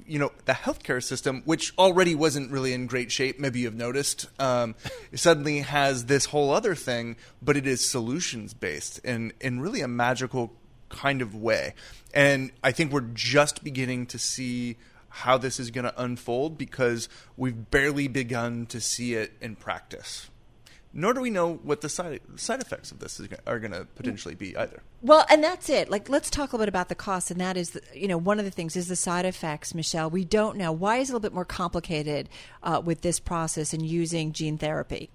you 0.05 0.19
know 0.19 0.31
the 0.45 0.53
healthcare 0.53 1.03
system, 1.03 1.41
which 1.45 1.73
already 1.77 2.15
wasn't 2.15 2.51
really 2.51 2.73
in 2.73 2.87
great 2.87 3.11
shape, 3.11 3.39
maybe 3.39 3.59
you've 3.59 3.75
noticed, 3.75 4.27
um, 4.39 4.75
suddenly 5.13 5.59
has 5.59 6.05
this 6.05 6.25
whole 6.25 6.51
other 6.51 6.75
thing, 6.75 7.15
but 7.41 7.57
it 7.57 7.67
is 7.67 7.87
solutions 7.89 8.53
based 8.53 8.99
and 9.03 9.33
in 9.39 9.59
really 9.59 9.81
a 9.81 9.87
magical 9.87 10.53
kind 10.89 11.21
of 11.21 11.35
way. 11.35 11.73
And 12.13 12.51
I 12.63 12.71
think 12.71 12.91
we're 12.91 13.01
just 13.13 13.63
beginning 13.63 14.05
to 14.07 14.19
see 14.19 14.77
how 15.09 15.37
this 15.37 15.59
is 15.59 15.69
going 15.71 15.85
to 15.85 16.01
unfold 16.01 16.57
because 16.57 17.07
we've 17.37 17.69
barely 17.69 18.07
begun 18.07 18.65
to 18.67 18.81
see 18.81 19.13
it 19.13 19.33
in 19.41 19.55
practice. 19.55 20.29
Nor 20.95 21.15
do 21.15 21.21
we 21.21 21.31
know 21.31 21.55
what 21.63 21.81
the 21.81 21.89
side 21.89 22.21
side 22.35 22.61
effects 22.61 22.91
of 22.91 22.99
this 22.99 23.19
is, 23.19 23.27
are 23.47 23.59
going 23.59 23.71
to 23.71 23.85
potentially 23.95 24.35
be 24.35 24.55
either. 24.55 24.83
Well, 25.01 25.25
and 25.29 25.43
that's 25.43 25.67
it. 25.67 25.89
Like, 25.89 26.07
let's 26.07 26.29
talk 26.29 26.53
a 26.53 26.55
little 26.55 26.65
bit 26.65 26.69
about 26.69 26.89
the 26.89 26.95
cost, 26.95 27.31
and 27.31 27.41
that 27.41 27.57
is, 27.57 27.71
the, 27.71 27.81
you 27.95 28.07
know, 28.07 28.17
one 28.17 28.37
of 28.37 28.45
the 28.45 28.51
things 28.51 28.75
is 28.75 28.87
the 28.87 28.95
side 28.95 29.25
effects. 29.25 29.73
Michelle, 29.73 30.09
we 30.09 30.23
don't 30.23 30.55
know 30.55 30.71
why 30.71 30.97
is 30.97 31.09
it 31.09 31.13
a 31.13 31.15
little 31.15 31.27
bit 31.27 31.33
more 31.33 31.45
complicated 31.45 32.29
uh, 32.61 32.79
with 32.83 33.01
this 33.01 33.19
process 33.19 33.73
and 33.73 33.83
using 33.83 34.33
gene 34.33 34.57
therapy. 34.57 35.09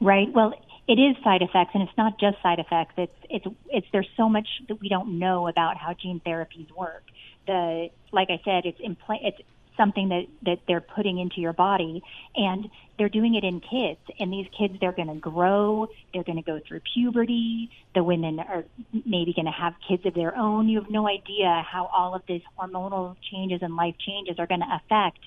Right. 0.00 0.32
Well, 0.32 0.54
it 0.88 1.00
is 1.00 1.16
side 1.24 1.42
effects, 1.42 1.70
and 1.74 1.82
it's 1.82 1.96
not 1.98 2.18
just 2.20 2.40
side 2.42 2.60
effects. 2.60 2.94
It's 2.96 3.16
it's 3.28 3.46
it's 3.68 3.86
there's 3.92 4.08
so 4.16 4.28
much 4.28 4.46
that 4.68 4.80
we 4.80 4.88
don't 4.88 5.18
know 5.18 5.48
about 5.48 5.76
how 5.76 5.94
gene 5.94 6.20
therapies 6.24 6.70
work. 6.76 7.02
The 7.46 7.90
like 8.12 8.28
I 8.30 8.40
said, 8.44 8.66
it's 8.66 8.78
implant 8.78 9.22
it's 9.24 9.40
something 9.76 10.10
that 10.10 10.26
that 10.42 10.60
they're 10.68 10.80
putting 10.80 11.18
into 11.18 11.40
your 11.40 11.52
body, 11.52 12.02
and 12.36 12.70
they're 12.98 13.08
doing 13.08 13.34
it 13.34 13.44
in 13.44 13.60
kids. 13.60 14.00
And 14.18 14.32
these 14.32 14.46
kids, 14.58 14.74
they're 14.80 14.92
going 14.92 15.08
to 15.08 15.14
grow. 15.14 15.88
They're 16.12 16.24
going 16.24 16.36
to 16.36 16.42
go 16.42 16.60
through 16.66 16.80
puberty. 16.94 17.70
The 17.94 18.02
women 18.02 18.38
are 18.40 18.64
maybe 18.92 19.32
going 19.34 19.46
to 19.46 19.52
have 19.52 19.74
kids 19.88 20.04
of 20.06 20.14
their 20.14 20.36
own. 20.36 20.68
You 20.68 20.80
have 20.80 20.90
no 20.90 21.08
idea 21.08 21.64
how 21.70 21.86
all 21.86 22.14
of 22.14 22.22
these 22.26 22.42
hormonal 22.58 23.16
changes 23.30 23.60
and 23.62 23.76
life 23.76 23.94
changes 23.98 24.36
are 24.38 24.46
going 24.46 24.60
to 24.60 24.80
affect 24.84 25.18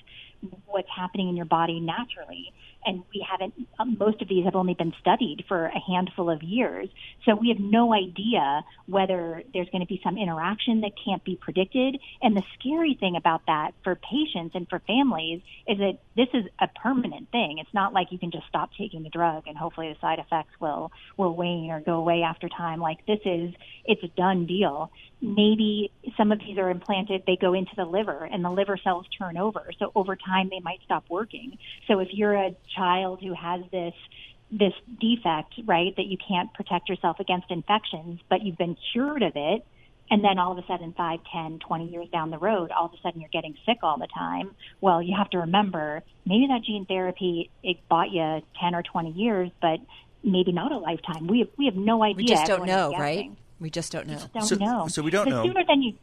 what's 0.66 0.88
happening 0.94 1.28
in 1.28 1.36
your 1.36 1.46
body 1.46 1.80
naturally. 1.80 2.52
And 2.82 3.02
we 3.12 3.26
haven't, 3.30 3.52
um, 3.78 3.98
most 3.98 4.22
of 4.22 4.28
these 4.28 4.46
have 4.46 4.54
only 4.54 4.72
been 4.72 4.94
studied 5.00 5.44
for 5.46 5.66
a 5.66 5.78
handful 5.78 6.30
of 6.30 6.42
years. 6.42 6.88
So 7.26 7.34
we 7.34 7.50
have 7.50 7.58
no 7.60 7.92
idea 7.92 8.64
whether 8.86 9.42
there's 9.52 9.68
going 9.68 9.82
to 9.82 9.86
be 9.86 10.00
some 10.02 10.16
interaction 10.16 10.80
that 10.80 10.92
can't 11.04 11.22
be 11.22 11.36
predicted. 11.36 11.98
And 12.22 12.34
the 12.34 12.42
scary 12.58 12.96
thing 12.98 13.16
about 13.16 13.42
that 13.48 13.72
for 13.84 13.96
patients 13.96 14.54
and 14.54 14.66
for 14.66 14.78
families 14.86 15.42
is 15.68 15.76
that 15.76 15.98
this 16.16 16.28
is 16.32 16.46
a 16.58 16.68
permanent 16.68 17.30
thing. 17.30 17.58
It's 17.58 17.74
not 17.74 17.92
like 17.92 18.12
you 18.12 18.18
can 18.18 18.30
just 18.30 18.46
stop 18.48 18.70
taking 18.78 19.02
the 19.02 19.10
drug 19.10 19.42
and 19.46 19.58
hopefully 19.58 19.92
the 19.92 20.00
side 20.00 20.18
effects 20.18 20.58
will, 20.58 20.90
will 21.18 21.36
wane 21.36 21.70
or 21.70 21.80
go 21.80 21.96
away 21.96 22.22
after 22.22 22.48
time. 22.48 22.80
Like 22.80 23.04
this 23.06 23.20
is, 23.26 23.52
it's 23.84 24.02
a 24.02 24.08
done 24.08 24.46
deal. 24.46 24.90
Maybe 25.20 25.92
some 26.16 26.32
of 26.32 26.38
these 26.38 26.56
are 26.56 26.70
implanted, 26.70 27.24
they 27.26 27.36
go 27.38 27.52
into 27.52 27.72
the 27.76 27.84
liver 27.84 28.24
and 28.24 28.42
the 28.42 28.50
liver 28.50 28.78
cells 28.82 29.04
turn 29.18 29.36
over. 29.36 29.70
So 29.78 29.92
over 29.94 30.16
time 30.16 30.29
they 30.50 30.60
might 30.60 30.80
stop 30.84 31.04
working. 31.08 31.58
So 31.88 31.98
if 32.00 32.08
you're 32.12 32.34
a 32.34 32.54
child 32.76 33.20
who 33.22 33.34
has 33.34 33.60
this 33.72 33.94
this 34.52 34.72
defect, 35.00 35.54
right, 35.64 35.94
that 35.96 36.06
you 36.06 36.16
can't 36.26 36.52
protect 36.54 36.88
yourself 36.88 37.20
against 37.20 37.50
infections, 37.52 38.18
but 38.28 38.42
you've 38.42 38.58
been 38.58 38.76
cured 38.92 39.22
of 39.22 39.32
it, 39.36 39.64
and 40.10 40.24
then 40.24 40.40
all 40.40 40.50
of 40.50 40.58
a 40.58 40.66
sudden, 40.66 40.92
five, 40.96 41.20
ten, 41.32 41.60
twenty 41.60 41.86
years 41.88 42.08
down 42.10 42.30
the 42.30 42.38
road, 42.38 42.72
all 42.72 42.86
of 42.86 42.92
a 42.92 42.96
sudden 43.00 43.20
you're 43.20 43.30
getting 43.32 43.54
sick 43.64 43.78
all 43.84 43.96
the 43.98 44.08
time. 44.08 44.50
Well, 44.80 45.00
you 45.00 45.14
have 45.16 45.30
to 45.30 45.38
remember 45.38 46.02
maybe 46.26 46.48
that 46.48 46.62
gene 46.64 46.84
therapy 46.86 47.48
it 47.62 47.76
bought 47.88 48.10
you 48.10 48.42
10 48.60 48.74
or 48.74 48.82
20 48.82 49.12
years, 49.12 49.50
but 49.62 49.78
maybe 50.24 50.50
not 50.50 50.72
a 50.72 50.78
lifetime. 50.78 51.28
We 51.28 51.38
have, 51.40 51.48
we 51.56 51.66
have 51.66 51.76
no 51.76 52.02
idea. 52.02 52.16
We 52.16 52.24
just 52.24 52.46
don't 52.46 52.68
Everyone 52.68 52.92
know, 52.92 52.98
right? 52.98 53.30
We 53.60 53.70
just 53.70 53.92
don't 53.92 54.08
know. 54.08 54.18
Don't 54.34 54.42
So- 54.42 54.56
know. 54.56 54.88
so 54.88 55.00
we 55.02 55.10
don't 55.12 55.26
the 55.26 55.30
know. 55.30 55.44
Sooner 55.44 55.62
than 55.64 55.80
you 55.82 55.94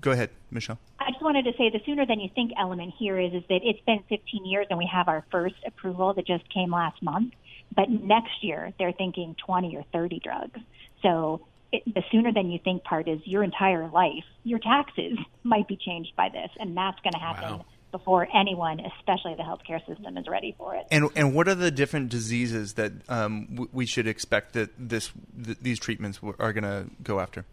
Go 0.00 0.10
ahead, 0.10 0.30
Michelle. 0.50 0.78
I 0.98 1.10
just 1.10 1.22
wanted 1.22 1.44
to 1.44 1.52
say 1.56 1.70
the 1.70 1.80
sooner 1.84 2.06
than 2.06 2.20
you 2.20 2.30
think 2.34 2.52
element 2.58 2.94
here 2.98 3.18
is 3.18 3.32
is 3.32 3.42
that 3.48 3.60
it's 3.62 3.80
been 3.86 4.02
15 4.08 4.44
years 4.44 4.66
and 4.70 4.78
we 4.78 4.88
have 4.92 5.08
our 5.08 5.24
first 5.30 5.56
approval 5.66 6.14
that 6.14 6.26
just 6.26 6.48
came 6.52 6.70
last 6.70 7.02
month, 7.02 7.34
but 7.74 7.88
next 7.90 8.42
year 8.42 8.72
they're 8.78 8.92
thinking 8.92 9.36
20 9.44 9.76
or 9.76 9.84
30 9.92 10.20
drugs. 10.22 10.60
So 11.02 11.46
it, 11.72 11.82
the 11.86 12.02
sooner 12.10 12.32
than 12.32 12.50
you 12.50 12.58
think 12.62 12.84
part 12.84 13.08
is 13.08 13.20
your 13.24 13.42
entire 13.42 13.88
life, 13.88 14.24
your 14.44 14.58
taxes 14.58 15.18
might 15.42 15.68
be 15.68 15.76
changed 15.76 16.14
by 16.16 16.28
this, 16.28 16.50
and 16.58 16.76
that's 16.76 16.98
going 17.00 17.12
to 17.12 17.18
happen 17.18 17.62
before 17.92 18.28
anyone, 18.34 18.80
especially 18.80 19.34
the 19.36 19.42
healthcare 19.42 19.84
system, 19.86 20.18
is 20.18 20.26
ready 20.28 20.54
for 20.58 20.74
it. 20.74 20.86
And 20.90 21.08
and 21.14 21.34
what 21.34 21.48
are 21.48 21.54
the 21.54 21.70
different 21.70 22.10
diseases 22.10 22.74
that 22.74 22.92
um, 23.08 23.46
w- 23.46 23.70
we 23.72 23.86
should 23.86 24.06
expect 24.06 24.52
that 24.54 24.70
this 24.78 25.12
th- 25.42 25.58
these 25.62 25.78
treatments 25.78 26.18
w- 26.18 26.36
are 26.38 26.52
going 26.52 26.64
to 26.64 26.90
go 27.02 27.20
after? 27.20 27.44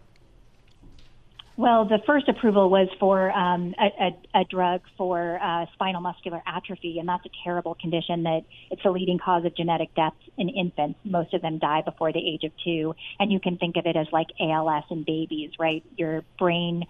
Well, 1.55 1.85
the 1.85 1.99
first 2.07 2.27
approval 2.29 2.69
was 2.71 2.87
for 2.99 3.31
um, 3.31 3.75
a, 3.79 4.05
a, 4.05 4.41
a 4.41 4.43
drug 4.45 4.81
for 4.97 5.39
uh, 5.39 5.67
spinal 5.73 6.01
muscular 6.01 6.41
atrophy, 6.47 6.97
and 6.97 7.07
that's 7.07 7.25
a 7.25 7.29
terrible 7.43 7.75
condition 7.75 8.23
that 8.23 8.41
it's 8.71 8.81
the 8.81 8.89
leading 8.89 9.19
cause 9.19 9.45
of 9.45 9.55
genetic 9.55 9.93
death 9.93 10.15
in 10.35 10.49
infants. 10.49 10.97
Most 11.03 11.33
of 11.35 11.43
them 11.43 11.59
die 11.59 11.83
before 11.85 12.11
the 12.11 12.19
age 12.19 12.43
of 12.43 12.51
two, 12.63 12.95
and 13.19 13.31
you 13.31 13.39
can 13.39 13.57
think 13.57 13.75
of 13.77 13.85
it 13.85 13.95
as 13.95 14.07
like 14.11 14.27
ALS 14.39 14.85
in 14.89 15.03
babies, 15.03 15.51
right? 15.59 15.83
Your 15.95 16.23
brain 16.39 16.85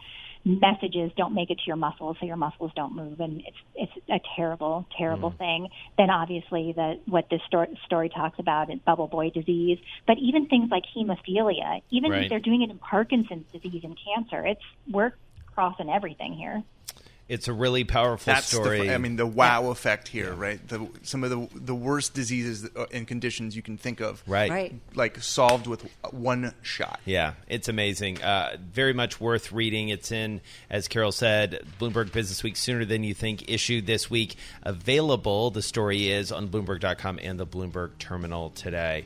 messages 0.46 1.12
don't 1.16 1.34
make 1.34 1.50
it 1.50 1.56
to 1.56 1.64
your 1.68 1.76
muscles, 1.76 2.18
so 2.20 2.26
your 2.26 2.36
muscles 2.36 2.72
don't 2.76 2.96
move, 2.96 3.20
and 3.20 3.42
it's 3.42 3.58
it's 3.76 4.08
a 4.10 4.20
terrible, 4.36 4.86
terrible 4.98 5.32
mm. 5.32 5.38
thing. 5.38 5.70
Then 5.98 6.10
obviously 6.10 6.74
the 6.74 7.00
what 7.06 7.30
this 7.30 7.42
story, 7.48 7.80
story 7.86 8.10
talks 8.10 8.40
about 8.40 8.72
is 8.72 8.80
bubble 8.80 9.08
boy 9.08 9.30
disease, 9.30 9.80
but 10.06 10.18
even 10.18 10.48
things 10.48 10.70
like 10.70 10.84
hemophilia, 10.96 11.82
even 11.90 12.12
Right. 12.12 12.24
if 12.24 12.30
they're 12.30 12.40
doing 12.40 12.62
it 12.62 12.70
in 12.70 12.78
Parkinson's 12.78 13.46
disease 13.52 13.84
and 13.84 13.98
cancer, 13.98 14.46
it's 14.46 14.62
we're 14.90 15.14
crossing 15.54 15.90
everything 15.90 16.34
here. 16.34 16.64
It's 17.30 17.48
a 17.48 17.54
really 17.54 17.84
powerful 17.86 18.34
That's 18.34 18.48
story. 18.48 18.88
the 18.88 18.94
I 18.94 18.98
mean 18.98 19.16
the 19.16 19.26
wow 19.26 19.70
effect 19.70 20.08
here, 20.10 20.34
right? 20.34 20.60
The, 20.68 20.88
some 21.04 21.24
of 21.24 21.30
the 21.30 21.48
the 21.58 21.74
worst 21.74 22.14
diseases 22.14 22.70
uh, 22.76 22.86
and 22.92 23.08
conditions 23.08 23.56
you 23.56 23.62
can 23.62 23.78
think 23.78 24.02
of, 24.02 24.22
Right. 24.28 24.52
Right. 24.52 24.74
Like 24.94 25.22
solved 25.22 25.66
with 25.68 25.90
one 26.12 26.54
shot. 26.62 27.00
Yeah, 27.06 27.34
it's 27.48 27.70
amazing. 27.70 28.22
Uh, 28.22 28.58
very 28.72 28.94
much 28.94 29.22
worth 29.22 29.52
reading. 29.52 29.90
It's 29.90 30.12
in, 30.12 30.42
as 30.70 30.88
Carol 30.88 31.12
said, 31.12 31.66
Bloomberg 31.80 32.12
Business 32.12 32.44
Week 32.44 32.58
sooner 32.58 32.84
than 32.86 33.04
you 33.04 33.14
think 33.14 33.50
issue 33.50 33.82
this 33.82 34.10
week. 34.10 34.36
Available, 34.64 35.50
the 35.50 35.62
story 35.62 36.10
is 36.12 36.32
on 36.32 36.50
Bloomberg.com 36.50 37.20
and 37.22 37.40
the 37.40 37.48
Bloomberg 37.48 37.98
terminal 38.00 38.50
today. 38.52 39.06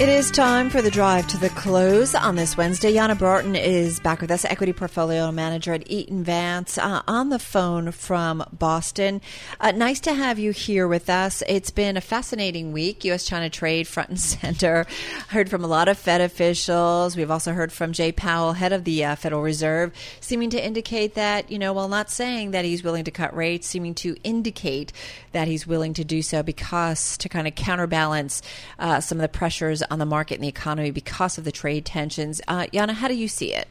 It 0.00 0.08
is 0.08 0.32
time 0.32 0.70
for 0.70 0.82
the 0.82 0.90
drive 0.90 1.28
to 1.28 1.36
the 1.36 1.50
close 1.50 2.16
on 2.16 2.34
this 2.34 2.56
Wednesday. 2.56 2.94
Yana 2.94 3.16
Barton 3.16 3.54
is 3.54 4.00
back 4.00 4.20
with 4.20 4.32
us, 4.32 4.44
equity 4.44 4.72
portfolio 4.72 5.30
manager 5.30 5.72
at 5.72 5.88
Eaton 5.88 6.24
Vance, 6.24 6.78
uh, 6.78 7.02
on 7.06 7.28
the 7.28 7.38
phone 7.38 7.92
from 7.92 8.44
Boston. 8.52 9.20
Uh, 9.60 9.70
nice 9.70 10.00
to 10.00 10.12
have 10.12 10.36
you 10.36 10.50
here 10.50 10.88
with 10.88 11.08
us. 11.08 11.44
It's 11.46 11.70
been 11.70 11.96
a 11.96 12.00
fascinating 12.00 12.72
week. 12.72 13.04
U.S. 13.04 13.24
China 13.24 13.48
trade 13.48 13.86
front 13.86 14.08
and 14.08 14.20
center. 14.20 14.84
Heard 15.28 15.48
from 15.48 15.62
a 15.62 15.68
lot 15.68 15.86
of 15.86 15.96
Fed 15.96 16.20
officials. 16.20 17.16
We've 17.16 17.30
also 17.30 17.52
heard 17.52 17.70
from 17.70 17.92
Jay 17.92 18.10
Powell, 18.10 18.54
head 18.54 18.72
of 18.72 18.82
the 18.82 19.04
uh, 19.04 19.14
Federal 19.14 19.42
Reserve, 19.42 19.92
seeming 20.18 20.50
to 20.50 20.60
indicate 20.62 21.14
that, 21.14 21.52
you 21.52 21.58
know, 21.60 21.72
while 21.72 21.88
not 21.88 22.10
saying 22.10 22.50
that 22.50 22.64
he's 22.64 22.82
willing 22.82 23.04
to 23.04 23.12
cut 23.12 23.32
rates, 23.36 23.68
seeming 23.68 23.94
to 23.94 24.16
indicate 24.24 24.92
that 25.30 25.46
he's 25.46 25.68
willing 25.68 25.94
to 25.94 26.04
do 26.04 26.20
so 26.20 26.42
because 26.42 27.16
to 27.18 27.28
kind 27.28 27.46
of 27.46 27.54
counterbalance 27.54 28.42
uh, 28.80 29.00
some 29.00 29.18
of 29.18 29.22
the 29.22 29.28
pressures 29.28 29.83
on 29.90 29.98
the 29.98 30.06
market 30.06 30.34
and 30.34 30.44
the 30.44 30.48
economy 30.48 30.90
because 30.90 31.38
of 31.38 31.44
the 31.44 31.52
trade 31.52 31.84
tensions. 31.84 32.40
Uh, 32.48 32.66
Yana, 32.72 32.92
how 32.92 33.08
do 33.08 33.14
you 33.14 33.28
see 33.28 33.52
it? 33.52 33.68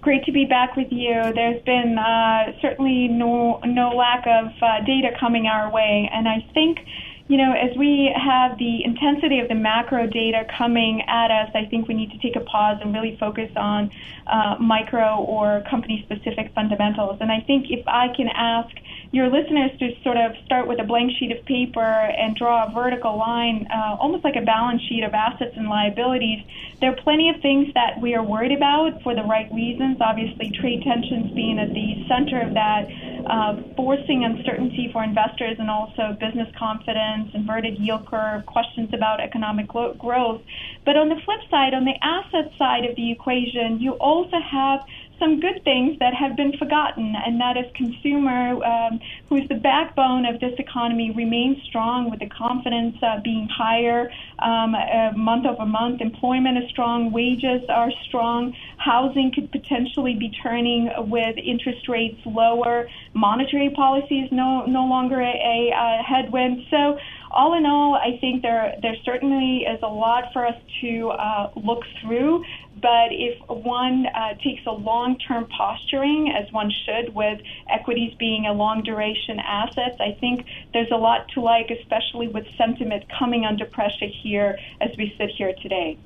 Great 0.00 0.24
to 0.24 0.32
be 0.32 0.44
back 0.44 0.76
with 0.76 0.92
you. 0.92 1.14
There's 1.34 1.62
been 1.62 1.96
uh, 1.96 2.52
certainly 2.60 3.08
no 3.08 3.58
no 3.64 3.88
lack 3.90 4.26
of 4.26 4.52
uh, 4.60 4.84
data 4.84 5.16
coming 5.18 5.46
our 5.46 5.70
way, 5.70 6.10
and 6.12 6.28
I 6.28 6.46
think. 6.52 6.78
You 7.26 7.38
know, 7.38 7.54
as 7.54 7.74
we 7.74 8.14
have 8.14 8.58
the 8.58 8.84
intensity 8.84 9.40
of 9.40 9.48
the 9.48 9.54
macro 9.54 10.06
data 10.06 10.44
coming 10.58 11.00
at 11.08 11.30
us, 11.30 11.50
I 11.54 11.64
think 11.64 11.88
we 11.88 11.94
need 11.94 12.10
to 12.10 12.18
take 12.18 12.36
a 12.36 12.40
pause 12.40 12.76
and 12.82 12.92
really 12.92 13.16
focus 13.16 13.50
on 13.56 13.90
uh, 14.26 14.56
micro 14.60 15.24
or 15.24 15.62
company 15.70 16.04
specific 16.04 16.52
fundamentals. 16.54 17.16
And 17.22 17.32
I 17.32 17.40
think 17.40 17.70
if 17.70 17.88
I 17.88 18.08
can 18.14 18.28
ask 18.28 18.76
your 19.14 19.30
listeners 19.30 19.70
to 19.78 19.94
sort 20.02 20.16
of 20.16 20.32
start 20.44 20.66
with 20.66 20.80
a 20.80 20.84
blank 20.84 21.12
sheet 21.18 21.30
of 21.30 21.44
paper 21.46 21.80
and 21.80 22.34
draw 22.34 22.66
a 22.66 22.74
vertical 22.74 23.16
line, 23.16 23.64
uh, 23.70 23.94
almost 24.00 24.24
like 24.24 24.34
a 24.34 24.44
balance 24.44 24.82
sheet 24.88 25.04
of 25.04 25.14
assets 25.14 25.54
and 25.56 25.68
liabilities. 25.68 26.42
There 26.80 26.90
are 26.90 26.96
plenty 26.96 27.30
of 27.30 27.40
things 27.40 27.68
that 27.74 28.02
we 28.02 28.14
are 28.14 28.24
worried 28.24 28.50
about 28.50 29.00
for 29.02 29.14
the 29.14 29.22
right 29.22 29.46
reasons. 29.54 29.98
Obviously, 30.00 30.50
trade 30.60 30.82
tensions 30.82 31.30
being 31.30 31.60
at 31.60 31.70
the 31.70 32.02
center 32.10 32.42
of 32.42 32.54
that, 32.54 32.90
uh, 33.30 33.62
forcing 33.76 34.24
uncertainty 34.24 34.90
for 34.92 35.04
investors 35.04 35.56
and 35.60 35.70
also 35.70 36.18
business 36.18 36.48
confidence, 36.58 37.30
inverted 37.34 37.78
yield 37.78 38.06
curve, 38.06 38.44
questions 38.46 38.90
about 38.92 39.20
economic 39.20 39.68
growth. 39.68 40.42
But 40.84 40.96
on 40.96 41.08
the 41.08 41.20
flip 41.24 41.40
side, 41.50 41.72
on 41.72 41.84
the 41.84 41.94
asset 42.02 42.50
side 42.58 42.84
of 42.84 42.96
the 42.96 43.12
equation, 43.12 43.78
you 43.78 43.92
also 43.92 44.38
have 44.42 44.80
some 45.18 45.40
good 45.40 45.62
things 45.64 45.98
that 46.00 46.14
have 46.14 46.36
been 46.36 46.56
forgotten, 46.58 47.14
and 47.14 47.40
that 47.40 47.56
is 47.56 47.64
consumer, 47.74 48.62
um, 48.64 49.00
who's 49.28 49.48
the 49.48 49.54
backbone 49.54 50.26
of 50.26 50.40
this 50.40 50.54
economy, 50.58 51.10
remains 51.12 51.62
strong 51.64 52.10
with 52.10 52.20
the 52.20 52.28
confidence 52.28 52.96
uh, 53.02 53.20
being 53.22 53.48
higher 53.48 54.10
um, 54.40 54.74
uh, 54.74 55.12
month 55.16 55.46
over 55.46 55.66
month. 55.66 56.00
Employment 56.00 56.58
is 56.58 56.68
strong, 56.70 57.12
wages 57.12 57.62
are 57.68 57.90
strong, 58.06 58.54
housing 58.76 59.32
could 59.32 59.50
potentially 59.52 60.14
be 60.14 60.30
turning 60.42 60.90
with 61.08 61.36
interest 61.38 61.88
rates 61.88 62.20
lower. 62.26 62.88
Monetary 63.14 63.70
policy 63.70 64.20
is 64.20 64.32
no 64.32 64.66
no 64.66 64.86
longer 64.86 65.20
a, 65.20 65.24
a, 65.24 65.74
uh 65.74 66.02
headwind. 66.02 66.66
So 66.70 66.98
all 67.34 67.54
in 67.54 67.66
all, 67.66 67.94
I 67.94 68.16
think 68.20 68.42
there 68.42 68.74
there 68.80 68.96
certainly 69.04 69.64
is 69.64 69.80
a 69.82 69.88
lot 69.88 70.32
for 70.32 70.46
us 70.46 70.56
to 70.80 71.10
uh, 71.10 71.50
look 71.56 71.82
through. 72.00 72.44
But 72.80 73.12
if 73.12 73.38
one 73.48 74.06
uh, 74.06 74.34
takes 74.34 74.64
a 74.66 74.72
long-term 74.72 75.46
posturing, 75.46 76.30
as 76.30 76.52
one 76.52 76.70
should, 76.84 77.14
with 77.14 77.40
equities 77.68 78.14
being 78.18 78.46
a 78.46 78.52
long-duration 78.52 79.40
asset, 79.40 79.96
I 80.00 80.12
think 80.20 80.46
there's 80.72 80.90
a 80.90 80.96
lot 80.96 81.28
to 81.30 81.40
like, 81.40 81.70
especially 81.70 82.28
with 82.28 82.46
sentiment 82.56 83.04
coming 83.18 83.44
under 83.44 83.64
pressure 83.64 84.06
here 84.06 84.58
as 84.80 84.96
we 84.96 85.14
sit 85.16 85.30
here 85.30 85.54
today. 85.62 85.96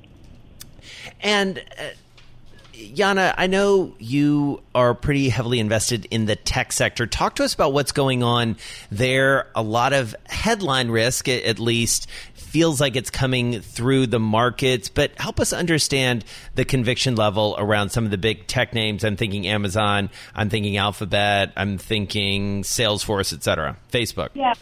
And 1.21 1.59
uh, 1.77 1.89
Yana, 2.79 3.33
I 3.37 3.47
know 3.47 3.93
you 3.99 4.61
are 4.73 4.93
pretty 4.93 5.27
heavily 5.27 5.59
invested 5.59 6.07
in 6.11 6.25
the 6.25 6.37
tech 6.37 6.71
sector. 6.71 7.05
Talk 7.05 7.35
to 7.35 7.43
us 7.43 7.53
about 7.53 7.73
what's 7.73 7.91
going 7.91 8.23
on 8.23 8.55
there. 8.89 9.47
A 9.53 9.61
lot 9.61 9.91
of 9.91 10.15
headline 10.25 10.89
risk, 10.89 11.27
at 11.27 11.59
least, 11.59 12.07
feels 12.35 12.79
like 12.79 12.95
it's 12.95 13.09
coming 13.09 13.59
through 13.59 14.07
the 14.07 14.19
markets, 14.19 14.87
but 14.87 15.11
help 15.19 15.41
us 15.41 15.51
understand 15.51 16.23
the 16.55 16.63
conviction 16.63 17.15
level 17.15 17.55
around 17.59 17.89
some 17.89 18.05
of 18.05 18.11
the 18.11 18.17
big 18.17 18.47
tech 18.47 18.73
names. 18.73 19.03
I'm 19.03 19.17
thinking 19.17 19.45
Amazon, 19.45 20.09
I'm 20.33 20.49
thinking 20.49 20.77
Alphabet, 20.77 21.51
I'm 21.57 21.77
thinking 21.77 22.63
Salesforce, 22.63 23.33
et 23.33 23.43
cetera, 23.43 23.77
Facebook. 23.91 24.29
Yeah, 24.33 24.53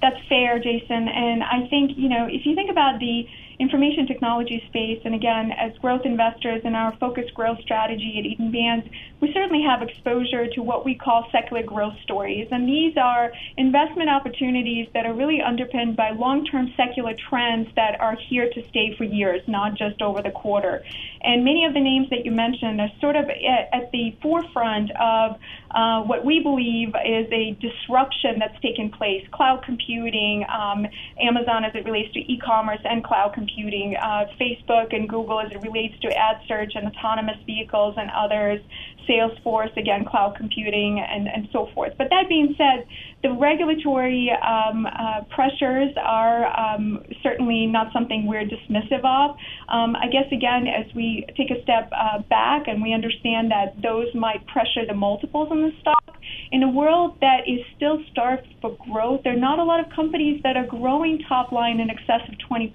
that's 0.00 0.16
fair, 0.28 0.58
Jason. 0.58 1.08
And 1.08 1.42
I 1.44 1.68
think, 1.68 1.92
you 1.96 2.08
know, 2.08 2.26
if 2.26 2.46
you 2.46 2.54
think 2.54 2.70
about 2.70 2.98
the 3.00 3.28
information 3.58 4.06
technology 4.06 4.62
space, 4.68 5.00
and 5.04 5.14
again, 5.14 5.52
as 5.52 5.76
growth 5.78 6.02
investors 6.04 6.62
in 6.64 6.74
our 6.74 6.94
focused 6.96 7.34
growth 7.34 7.60
strategy 7.60 8.16
at 8.18 8.26
Eaton 8.26 8.52
Vance, 8.52 8.88
we 9.20 9.32
certainly 9.32 9.62
have 9.62 9.82
exposure 9.82 10.46
to 10.48 10.62
what 10.62 10.84
we 10.84 10.94
call 10.94 11.28
secular 11.32 11.62
growth 11.62 11.94
stories. 12.02 12.48
And 12.50 12.68
these 12.68 12.96
are 12.96 13.32
investment 13.56 14.10
opportunities 14.10 14.88
that 14.92 15.06
are 15.06 15.14
really 15.14 15.40
underpinned 15.40 15.96
by 15.96 16.10
long 16.10 16.44
term 16.44 16.72
secular 16.76 17.14
trends 17.28 17.68
that 17.76 18.00
are 18.00 18.16
here 18.28 18.50
to 18.50 18.68
stay 18.68 18.94
for 18.96 19.04
years, 19.04 19.42
not 19.46 19.74
just 19.74 20.02
over 20.02 20.20
the 20.20 20.30
quarter. 20.30 20.84
And 21.22 21.44
many 21.44 21.64
of 21.64 21.72
the 21.74 21.80
names 21.80 22.10
that 22.10 22.24
you 22.24 22.30
mentioned 22.30 22.80
are 22.80 22.90
sort 23.00 23.16
of 23.16 23.24
at, 23.28 23.68
at 23.72 23.90
the 23.90 24.14
forefront 24.22 24.90
of 24.92 25.38
uh, 25.70 26.02
what 26.02 26.24
we 26.24 26.40
believe 26.40 26.88
is 27.04 27.26
a 27.32 27.56
disruption 27.60 28.38
that's 28.38 28.58
taken 28.60 28.90
place 28.90 29.26
cloud 29.32 29.62
computing, 29.64 30.44
um, 30.48 30.86
Amazon 31.20 31.64
as 31.64 31.74
it 31.74 31.84
relates 31.84 32.12
to 32.14 32.20
e 32.20 32.38
commerce 32.38 32.80
and 32.84 33.02
cloud 33.02 33.32
computing, 33.32 33.45
uh, 33.48 34.24
Facebook 34.40 34.94
and 34.94 35.08
Google 35.08 35.40
as 35.40 35.52
it 35.52 35.62
relates 35.62 35.98
to 36.00 36.08
ad 36.08 36.36
search 36.48 36.72
and 36.74 36.86
autonomous 36.88 37.38
vehicles 37.46 37.94
and 37.96 38.10
others. 38.10 38.60
Salesforce, 39.08 39.74
again, 39.76 40.04
cloud 40.04 40.34
computing, 40.36 40.98
and, 40.98 41.28
and 41.28 41.48
so 41.52 41.68
forth. 41.74 41.92
But 41.96 42.08
that 42.10 42.28
being 42.28 42.54
said, 42.58 42.86
the 43.22 43.32
regulatory 43.32 44.30
um, 44.42 44.86
uh, 44.86 45.22
pressures 45.30 45.94
are 46.02 46.46
um, 46.58 47.04
certainly 47.22 47.66
not 47.66 47.92
something 47.92 48.26
we're 48.26 48.44
dismissive 48.44 49.04
of. 49.04 49.36
Um, 49.68 49.96
I 49.96 50.08
guess, 50.10 50.26
again, 50.32 50.66
as 50.66 50.92
we 50.94 51.24
take 51.36 51.50
a 51.50 51.62
step 51.62 51.90
uh, 51.92 52.22
back 52.28 52.66
and 52.66 52.82
we 52.82 52.92
understand 52.92 53.50
that 53.50 53.80
those 53.82 54.12
might 54.14 54.46
pressure 54.46 54.84
the 54.86 54.94
multiples 54.94 55.48
in 55.52 55.62
the 55.62 55.72
stock, 55.80 56.05
in 56.52 56.62
a 56.62 56.70
world 56.70 57.16
that 57.20 57.40
is 57.46 57.60
still 57.76 58.02
starved 58.10 58.46
for 58.60 58.76
growth, 58.90 59.22
there 59.24 59.32
are 59.32 59.38
not 59.38 59.58
a 59.58 59.64
lot 59.64 59.80
of 59.80 59.86
companies 59.94 60.40
that 60.42 60.56
are 60.56 60.66
growing 60.66 61.18
top 61.28 61.52
line 61.52 61.80
in 61.80 61.90
excess 61.90 62.20
of 62.28 62.34
20%. 62.50 62.72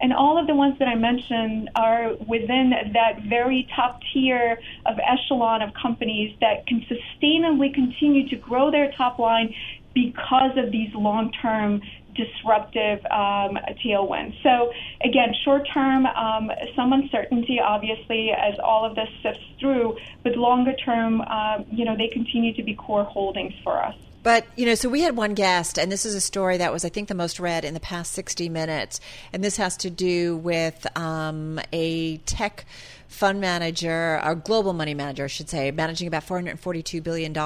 And 0.00 0.12
all 0.12 0.38
of 0.38 0.46
the 0.46 0.54
ones 0.54 0.78
that 0.78 0.88
I 0.88 0.94
mentioned 0.94 1.70
are 1.76 2.14
within 2.26 2.72
that 2.92 3.22
very 3.28 3.68
top 3.74 4.00
tier 4.12 4.58
of 4.86 4.96
echelon 4.98 5.62
of 5.62 5.70
companies 5.80 6.36
that 6.40 6.66
can 6.66 6.84
sustainably 6.90 7.72
continue 7.72 8.28
to 8.28 8.36
grow 8.36 8.70
their 8.70 8.90
top 8.92 9.18
line 9.18 9.54
because 9.94 10.56
of 10.56 10.72
these 10.72 10.88
long 10.94 11.30
term 11.42 11.80
disruptive 12.14 13.04
um, 13.06 13.58
tailwinds. 13.84 14.40
So 14.42 14.72
again, 15.04 15.34
short 15.44 15.68
term, 15.72 16.06
um, 16.06 16.50
some 16.76 16.92
uncertainty, 16.92 17.60
obviously, 17.60 18.30
as 18.30 18.58
all 18.62 18.84
of 18.84 18.94
this 18.94 19.08
sifts 19.22 19.44
through, 19.58 19.96
but 20.22 20.36
longer 20.36 20.74
term, 20.74 21.20
uh, 21.20 21.62
you 21.70 21.84
know, 21.84 21.96
they 21.96 22.08
continue 22.08 22.52
to 22.54 22.62
be 22.62 22.74
core 22.74 23.04
holdings 23.04 23.54
for 23.62 23.82
us. 23.82 23.94
But, 24.22 24.46
you 24.54 24.66
know, 24.66 24.76
so 24.76 24.88
we 24.88 25.00
had 25.00 25.16
one 25.16 25.34
guest, 25.34 25.78
and 25.78 25.90
this 25.90 26.06
is 26.06 26.14
a 26.14 26.20
story 26.20 26.58
that 26.58 26.72
was, 26.72 26.84
I 26.84 26.90
think, 26.90 27.08
the 27.08 27.14
most 27.14 27.40
read 27.40 27.64
in 27.64 27.74
the 27.74 27.80
past 27.80 28.12
60 28.12 28.48
minutes. 28.48 29.00
And 29.32 29.42
this 29.42 29.56
has 29.56 29.76
to 29.78 29.90
do 29.90 30.36
with 30.36 30.86
um, 30.96 31.58
a 31.72 32.18
tech 32.18 32.64
fund 33.12 33.40
manager, 33.40 34.20
or 34.24 34.34
global 34.34 34.72
money 34.72 34.94
manager, 34.94 35.24
I 35.24 35.28
should 35.28 35.48
say, 35.48 35.70
managing 35.70 36.08
about 36.08 36.26
$442 36.26 37.02
billion, 37.02 37.36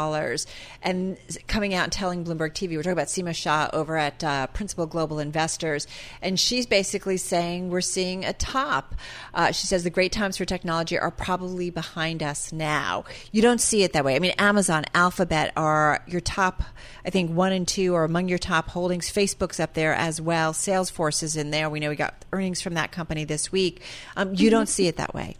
and 0.82 1.18
coming 1.48 1.74
out 1.74 1.84
and 1.84 1.92
telling 1.92 2.24
Bloomberg 2.24 2.52
TV, 2.52 2.76
we're 2.76 2.82
talking 2.82 2.92
about 2.92 3.08
Seema 3.08 3.34
Shah 3.34 3.68
over 3.72 3.96
at 3.96 4.22
uh, 4.22 4.46
Principal 4.48 4.86
Global 4.86 5.18
Investors, 5.18 5.86
and 6.22 6.38
she's 6.38 6.66
basically 6.66 7.16
saying 7.16 7.68
we're 7.68 7.80
seeing 7.80 8.24
a 8.24 8.32
top. 8.32 8.94
Uh, 9.34 9.50
she 9.52 9.66
says 9.66 9.84
the 9.84 9.90
great 9.90 10.12
times 10.12 10.36
for 10.36 10.44
technology 10.44 10.98
are 10.98 11.10
probably 11.10 11.70
behind 11.70 12.22
us 12.22 12.52
now. 12.52 13.04
You 13.32 13.42
don't 13.42 13.60
see 13.60 13.82
it 13.82 13.92
that 13.92 14.04
way. 14.04 14.14
I 14.14 14.18
mean, 14.20 14.34
Amazon, 14.38 14.84
Alphabet 14.94 15.52
are 15.56 16.02
your 16.06 16.20
top, 16.20 16.62
I 17.04 17.10
think, 17.10 17.32
one 17.32 17.52
and 17.52 17.66
two 17.66 17.94
are 17.94 18.04
among 18.04 18.28
your 18.28 18.38
top 18.38 18.68
holdings. 18.68 19.12
Facebook's 19.12 19.58
up 19.58 19.74
there 19.74 19.94
as 19.94 20.20
well. 20.20 20.52
Salesforce 20.52 21.22
is 21.22 21.36
in 21.36 21.50
there. 21.50 21.68
We 21.68 21.80
know 21.80 21.90
we 21.90 21.96
got 21.96 22.24
earnings 22.32 22.60
from 22.60 22.74
that 22.74 22.92
company 22.92 23.24
this 23.24 23.50
week. 23.50 23.82
Um, 24.16 24.34
you 24.34 24.48
don't 24.48 24.68
see 24.68 24.86
it 24.86 24.96
that 24.96 25.12
way. 25.12 25.36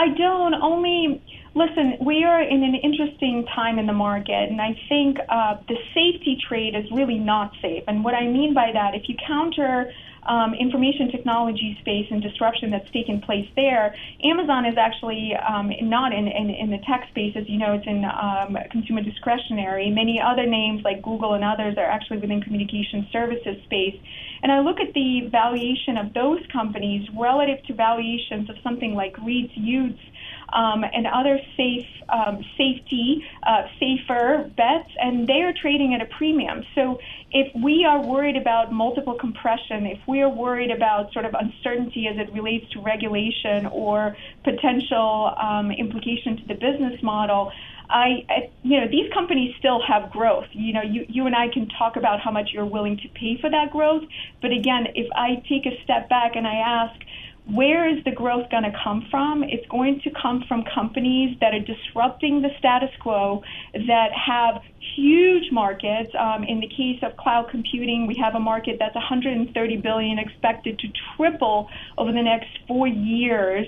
I 0.00 0.08
don't. 0.16 0.54
Only 0.54 1.22
listen. 1.54 1.96
We 2.00 2.24
are 2.24 2.42
in 2.42 2.62
an 2.62 2.74
interesting 2.74 3.46
time 3.54 3.78
in 3.78 3.86
the 3.86 3.92
market, 3.92 4.50
and 4.50 4.60
I 4.60 4.78
think 4.88 5.18
uh, 5.28 5.56
the 5.68 5.76
safety 5.94 6.38
trade 6.48 6.74
is 6.74 6.90
really 6.92 7.18
not 7.18 7.52
safe. 7.60 7.84
And 7.86 8.04
what 8.04 8.14
I 8.14 8.26
mean 8.26 8.54
by 8.54 8.70
that, 8.72 8.94
if 8.94 9.08
you 9.08 9.16
counter 9.26 9.92
um, 10.24 10.54
information 10.54 11.10
technology 11.10 11.76
space 11.80 12.06
and 12.10 12.22
disruption 12.22 12.70
that's 12.70 12.90
taken 12.92 13.20
place 13.20 13.48
there, 13.56 13.94
Amazon 14.22 14.66
is 14.66 14.76
actually 14.76 15.32
um, 15.34 15.72
not 15.82 16.12
in, 16.12 16.28
in, 16.28 16.50
in 16.50 16.70
the 16.70 16.78
tech 16.86 17.08
space, 17.10 17.34
as 17.36 17.48
you 17.48 17.58
know, 17.58 17.72
it's 17.72 17.86
in 17.86 18.04
um, 18.04 18.56
consumer 18.70 19.02
discretionary. 19.02 19.90
Many 19.90 20.20
other 20.20 20.46
names 20.46 20.82
like 20.84 21.02
Google 21.02 21.34
and 21.34 21.44
others 21.44 21.76
are 21.78 21.86
actually 21.86 22.18
within 22.18 22.42
communication 22.42 23.08
services 23.10 23.56
space. 23.64 23.98
And 24.42 24.52
I 24.52 24.60
look 24.60 24.80
at 24.80 24.92
the 24.94 25.28
valuation 25.30 25.96
of 25.96 26.14
those 26.14 26.40
companies 26.52 27.08
relative 27.16 27.64
to 27.66 27.74
valuations 27.74 28.48
of 28.48 28.56
something 28.62 28.94
like 28.94 29.16
REITs 29.16 29.52
Utes 29.56 30.00
um, 30.52 30.84
and 30.84 31.06
other 31.06 31.38
safe 31.56 31.86
um, 32.08 32.44
safety 32.56 33.24
uh, 33.44 33.62
safer 33.78 34.50
bets, 34.56 34.90
and 35.00 35.26
they 35.26 35.42
are 35.42 35.52
trading 35.52 35.94
at 35.94 36.02
a 36.02 36.06
premium. 36.06 36.64
So 36.74 36.98
if 37.30 37.54
we 37.54 37.84
are 37.84 38.04
worried 38.04 38.36
about 38.36 38.72
multiple 38.72 39.14
compression, 39.14 39.86
if 39.86 40.00
we 40.08 40.20
are 40.22 40.28
worried 40.28 40.70
about 40.70 41.12
sort 41.12 41.24
of 41.24 41.34
uncertainty 41.34 42.08
as 42.08 42.18
it 42.18 42.32
relates 42.32 42.68
to 42.72 42.80
regulation 42.80 43.66
or 43.66 44.16
potential 44.42 45.32
um, 45.40 45.70
implication 45.70 46.36
to 46.38 46.46
the 46.48 46.54
business 46.54 47.02
model. 47.02 47.52
I, 47.88 48.24
I, 48.28 48.50
you 48.62 48.80
know, 48.80 48.86
these 48.88 49.12
companies 49.12 49.52
still 49.58 49.82
have 49.82 50.12
growth. 50.12 50.46
You 50.52 50.72
know, 50.72 50.82
you, 50.82 51.06
you 51.08 51.26
and 51.26 51.34
I 51.34 51.48
can 51.48 51.68
talk 51.68 51.96
about 51.96 52.20
how 52.20 52.30
much 52.30 52.50
you're 52.52 52.64
willing 52.64 52.96
to 52.98 53.08
pay 53.08 53.36
for 53.40 53.50
that 53.50 53.72
growth. 53.72 54.04
But 54.40 54.52
again, 54.52 54.86
if 54.94 55.08
I 55.16 55.42
take 55.48 55.66
a 55.66 55.82
step 55.82 56.08
back 56.08 56.36
and 56.36 56.46
I 56.46 56.54
ask, 56.54 57.00
where 57.54 57.88
is 57.88 58.02
the 58.04 58.12
growth 58.12 58.50
going 58.50 58.62
to 58.62 58.72
come 58.84 59.06
from? 59.10 59.42
It's 59.42 59.66
going 59.68 60.00
to 60.04 60.10
come 60.10 60.44
from 60.46 60.64
companies 60.72 61.36
that 61.40 61.54
are 61.54 61.60
disrupting 61.60 62.42
the 62.42 62.50
status 62.58 62.90
quo, 63.00 63.42
that 63.74 64.10
have 64.12 64.62
huge 64.96 65.50
markets. 65.50 66.10
Um, 66.18 66.44
in 66.44 66.60
the 66.60 66.68
case 66.68 67.00
of 67.02 67.16
cloud 67.16 67.48
computing, 67.50 68.06
we 68.06 68.16
have 68.22 68.34
a 68.34 68.40
market 68.40 68.76
that's 68.78 68.94
130 68.94 69.76
billion, 69.78 70.18
expected 70.18 70.78
to 70.80 70.88
triple 71.16 71.68
over 71.98 72.12
the 72.12 72.22
next 72.22 72.48
four 72.68 72.86
years. 72.86 73.66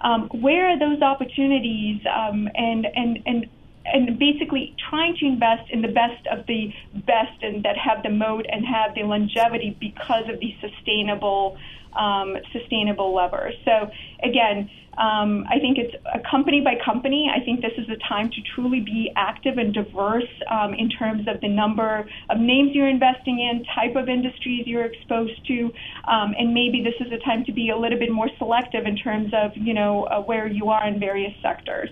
Um, 0.00 0.28
where 0.28 0.68
are 0.68 0.78
those 0.78 1.00
opportunities? 1.00 2.00
Um, 2.06 2.48
and 2.54 2.86
and 2.94 3.18
and 3.24 3.46
and 3.84 4.18
basically 4.18 4.74
trying 4.90 5.16
to 5.16 5.26
invest 5.26 5.70
in 5.70 5.82
the 5.82 5.88
best 5.88 6.26
of 6.30 6.46
the 6.46 6.72
best 6.94 7.42
and 7.42 7.64
that 7.64 7.76
have 7.76 8.02
the 8.02 8.10
moat 8.10 8.46
and 8.48 8.64
have 8.64 8.94
the 8.94 9.02
longevity 9.02 9.76
because 9.80 10.24
of 10.28 10.38
the 10.40 10.54
sustainable 10.60 11.58
um, 11.96 12.36
sustainable 12.52 13.14
levers. 13.14 13.54
So 13.64 13.90
again, 14.22 14.68
um, 14.98 15.46
I 15.48 15.58
think 15.58 15.78
it's 15.78 15.94
a 16.12 16.20
company 16.30 16.60
by 16.60 16.74
company. 16.84 17.30
I 17.34 17.42
think 17.42 17.62
this 17.62 17.72
is 17.78 17.88
a 17.88 17.96
time 18.08 18.28
to 18.28 18.36
truly 18.54 18.80
be 18.80 19.10
active 19.16 19.56
and 19.56 19.72
diverse 19.72 20.28
um, 20.50 20.74
in 20.74 20.90
terms 20.90 21.26
of 21.28 21.40
the 21.40 21.48
number 21.48 22.04
of 22.28 22.38
names 22.38 22.72
you're 22.74 22.90
investing 22.90 23.40
in, 23.40 23.64
type 23.74 23.96
of 23.96 24.10
industries 24.10 24.66
you're 24.66 24.84
exposed 24.84 25.46
to, 25.46 25.72
um, 26.06 26.34
and 26.38 26.52
maybe 26.52 26.84
this 26.84 26.94
is 27.00 27.10
a 27.10 27.24
time 27.24 27.42
to 27.46 27.52
be 27.52 27.70
a 27.70 27.76
little 27.76 27.98
bit 27.98 28.12
more 28.12 28.28
selective 28.36 28.84
in 28.84 28.96
terms 28.96 29.32
of 29.32 29.52
you 29.54 29.72
know 29.72 30.04
uh, 30.04 30.20
where 30.20 30.46
you 30.46 30.68
are 30.68 30.86
in 30.86 31.00
various 31.00 31.32
sectors. 31.40 31.88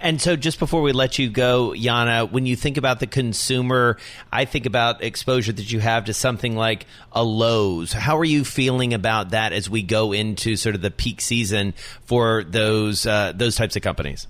And 0.00 0.20
so, 0.20 0.36
just 0.36 0.58
before 0.58 0.82
we 0.82 0.92
let 0.92 1.18
you 1.18 1.28
go, 1.28 1.72
Yana, 1.76 2.30
when 2.30 2.46
you 2.46 2.56
think 2.56 2.76
about 2.76 3.00
the 3.00 3.06
consumer, 3.06 3.98
I 4.32 4.44
think 4.44 4.66
about 4.66 5.02
exposure 5.02 5.52
that 5.52 5.72
you 5.72 5.80
have 5.80 6.06
to 6.06 6.14
something 6.14 6.56
like 6.56 6.86
a 7.12 7.24
Lowe's. 7.24 7.92
How 7.92 8.18
are 8.18 8.24
you 8.24 8.44
feeling 8.44 8.94
about 8.94 9.30
that 9.30 9.52
as 9.52 9.68
we 9.68 9.82
go 9.82 10.12
into 10.12 10.56
sort 10.56 10.74
of 10.74 10.82
the 10.82 10.90
peak 10.90 11.20
season 11.20 11.74
for 12.04 12.44
those 12.44 13.06
uh, 13.06 13.32
those 13.34 13.56
types 13.56 13.76
of 13.76 13.82
companies? 13.82 14.26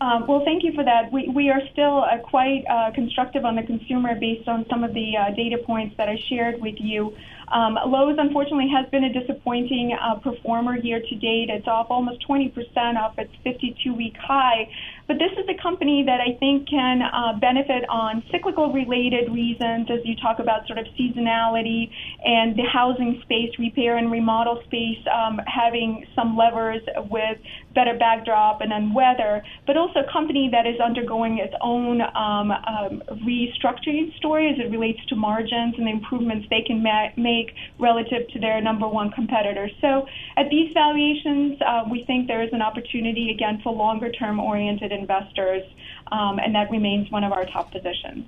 Um, 0.00 0.28
well, 0.28 0.44
thank 0.44 0.62
you 0.62 0.72
for 0.74 0.84
that. 0.84 1.10
We, 1.10 1.28
we 1.28 1.50
are 1.50 1.60
still 1.72 2.04
uh, 2.04 2.18
quite 2.18 2.64
uh, 2.70 2.92
constructive 2.92 3.44
on 3.44 3.56
the 3.56 3.64
consumer 3.64 4.14
based 4.14 4.48
on 4.48 4.64
some 4.70 4.84
of 4.84 4.94
the 4.94 5.16
uh, 5.16 5.34
data 5.34 5.58
points 5.58 5.96
that 5.96 6.08
I 6.08 6.16
shared 6.28 6.60
with 6.60 6.76
you. 6.78 7.16
Um, 7.52 7.78
Lowe's, 7.86 8.16
unfortunately, 8.18 8.68
has 8.68 8.88
been 8.90 9.04
a 9.04 9.12
disappointing 9.12 9.96
uh, 10.00 10.16
performer 10.16 10.76
year 10.76 11.00
to 11.00 11.14
date. 11.16 11.48
It's 11.50 11.66
off 11.66 11.86
almost 11.90 12.26
20% 12.28 12.52
off 12.96 13.18
its 13.18 13.32
52 13.44 13.94
week 13.94 14.16
high. 14.16 14.68
But 15.06 15.18
this 15.18 15.32
is 15.38 15.48
a 15.48 15.60
company 15.62 16.04
that 16.04 16.20
I 16.20 16.36
think 16.38 16.68
can 16.68 17.00
uh, 17.00 17.38
benefit 17.40 17.88
on 17.88 18.22
cyclical 18.30 18.72
related 18.72 19.32
reasons, 19.32 19.88
as 19.90 20.00
you 20.04 20.14
talk 20.16 20.38
about 20.38 20.66
sort 20.66 20.78
of 20.78 20.86
seasonality 20.98 21.90
and 22.22 22.54
the 22.56 22.64
housing 22.64 23.20
space, 23.22 23.58
repair 23.58 23.96
and 23.96 24.12
remodel 24.12 24.60
space, 24.64 24.98
um, 25.10 25.40
having 25.46 26.06
some 26.14 26.36
levers 26.36 26.82
with 27.10 27.38
better 27.78 27.96
backdrop 27.96 28.60
and 28.60 28.72
then 28.74 28.92
weather, 28.92 29.40
but 29.66 29.76
also 29.76 30.00
a 30.00 30.12
company 30.12 30.48
that 30.50 30.66
is 30.66 30.74
undergoing 30.80 31.38
its 31.38 31.54
own 31.62 32.00
um, 32.02 32.50
um, 32.50 33.02
restructuring 33.22 34.10
story 34.16 34.50
as 34.50 34.58
it 34.58 34.68
relates 34.72 34.98
to 35.06 35.14
margins 35.14 35.74
and 35.78 35.86
the 35.86 35.94
improvements 35.98 36.44
they 36.50 36.62
can 36.66 36.82
ma- 36.82 37.14
make 37.16 37.54
relative 37.78 38.26
to 38.32 38.40
their 38.40 38.60
number 38.60 38.88
one 38.88 39.10
competitor. 39.12 39.70
So 39.80 40.06
at 40.36 40.46
these 40.50 40.72
valuations, 40.74 41.60
uh, 41.62 41.84
we 41.88 42.02
think 42.04 42.26
there 42.26 42.42
is 42.42 42.50
an 42.52 42.62
opportunity 42.62 43.30
again 43.30 43.60
for 43.62 43.72
longer 43.72 44.10
term 44.10 44.40
oriented 44.40 44.90
investors, 44.90 45.62
um, 46.10 46.40
and 46.42 46.52
that 46.56 46.70
remains 46.72 47.10
one 47.12 47.22
of 47.22 47.30
our 47.30 47.44
top 47.44 47.70
positions. 47.70 48.26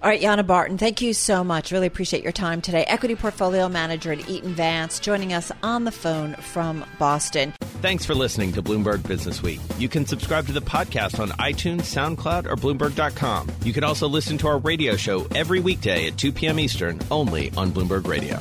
All 0.00 0.08
right, 0.08 0.20
Yana 0.20 0.46
Barton, 0.46 0.78
thank 0.78 1.02
you 1.02 1.12
so 1.12 1.42
much. 1.42 1.72
Really 1.72 1.88
appreciate 1.88 2.22
your 2.22 2.30
time 2.30 2.60
today. 2.60 2.84
Equity 2.84 3.16
Portfolio 3.16 3.68
Manager 3.68 4.12
at 4.12 4.28
Eaton 4.28 4.54
Vance, 4.54 5.00
joining 5.00 5.32
us 5.32 5.50
on 5.64 5.82
the 5.82 5.90
phone 5.90 6.34
from 6.34 6.84
Boston. 7.00 7.52
Thanks 7.82 8.04
for 8.04 8.14
listening 8.14 8.52
to 8.52 8.62
Bloomberg 8.62 9.06
Business 9.08 9.42
Week. 9.42 9.60
You 9.76 9.88
can 9.88 10.06
subscribe 10.06 10.46
to 10.46 10.52
the 10.52 10.60
podcast 10.62 11.18
on 11.18 11.30
iTunes, 11.30 11.82
SoundCloud, 11.82 12.46
or 12.46 12.54
Bloomberg.com. 12.54 13.48
You 13.64 13.72
can 13.72 13.82
also 13.82 14.06
listen 14.08 14.38
to 14.38 14.46
our 14.46 14.58
radio 14.58 14.94
show 14.94 15.26
every 15.34 15.58
weekday 15.58 16.06
at 16.06 16.16
2 16.16 16.30
p.m. 16.30 16.60
Eastern, 16.60 17.00
only 17.10 17.50
on 17.56 17.72
Bloomberg 17.72 18.06
Radio. 18.06 18.40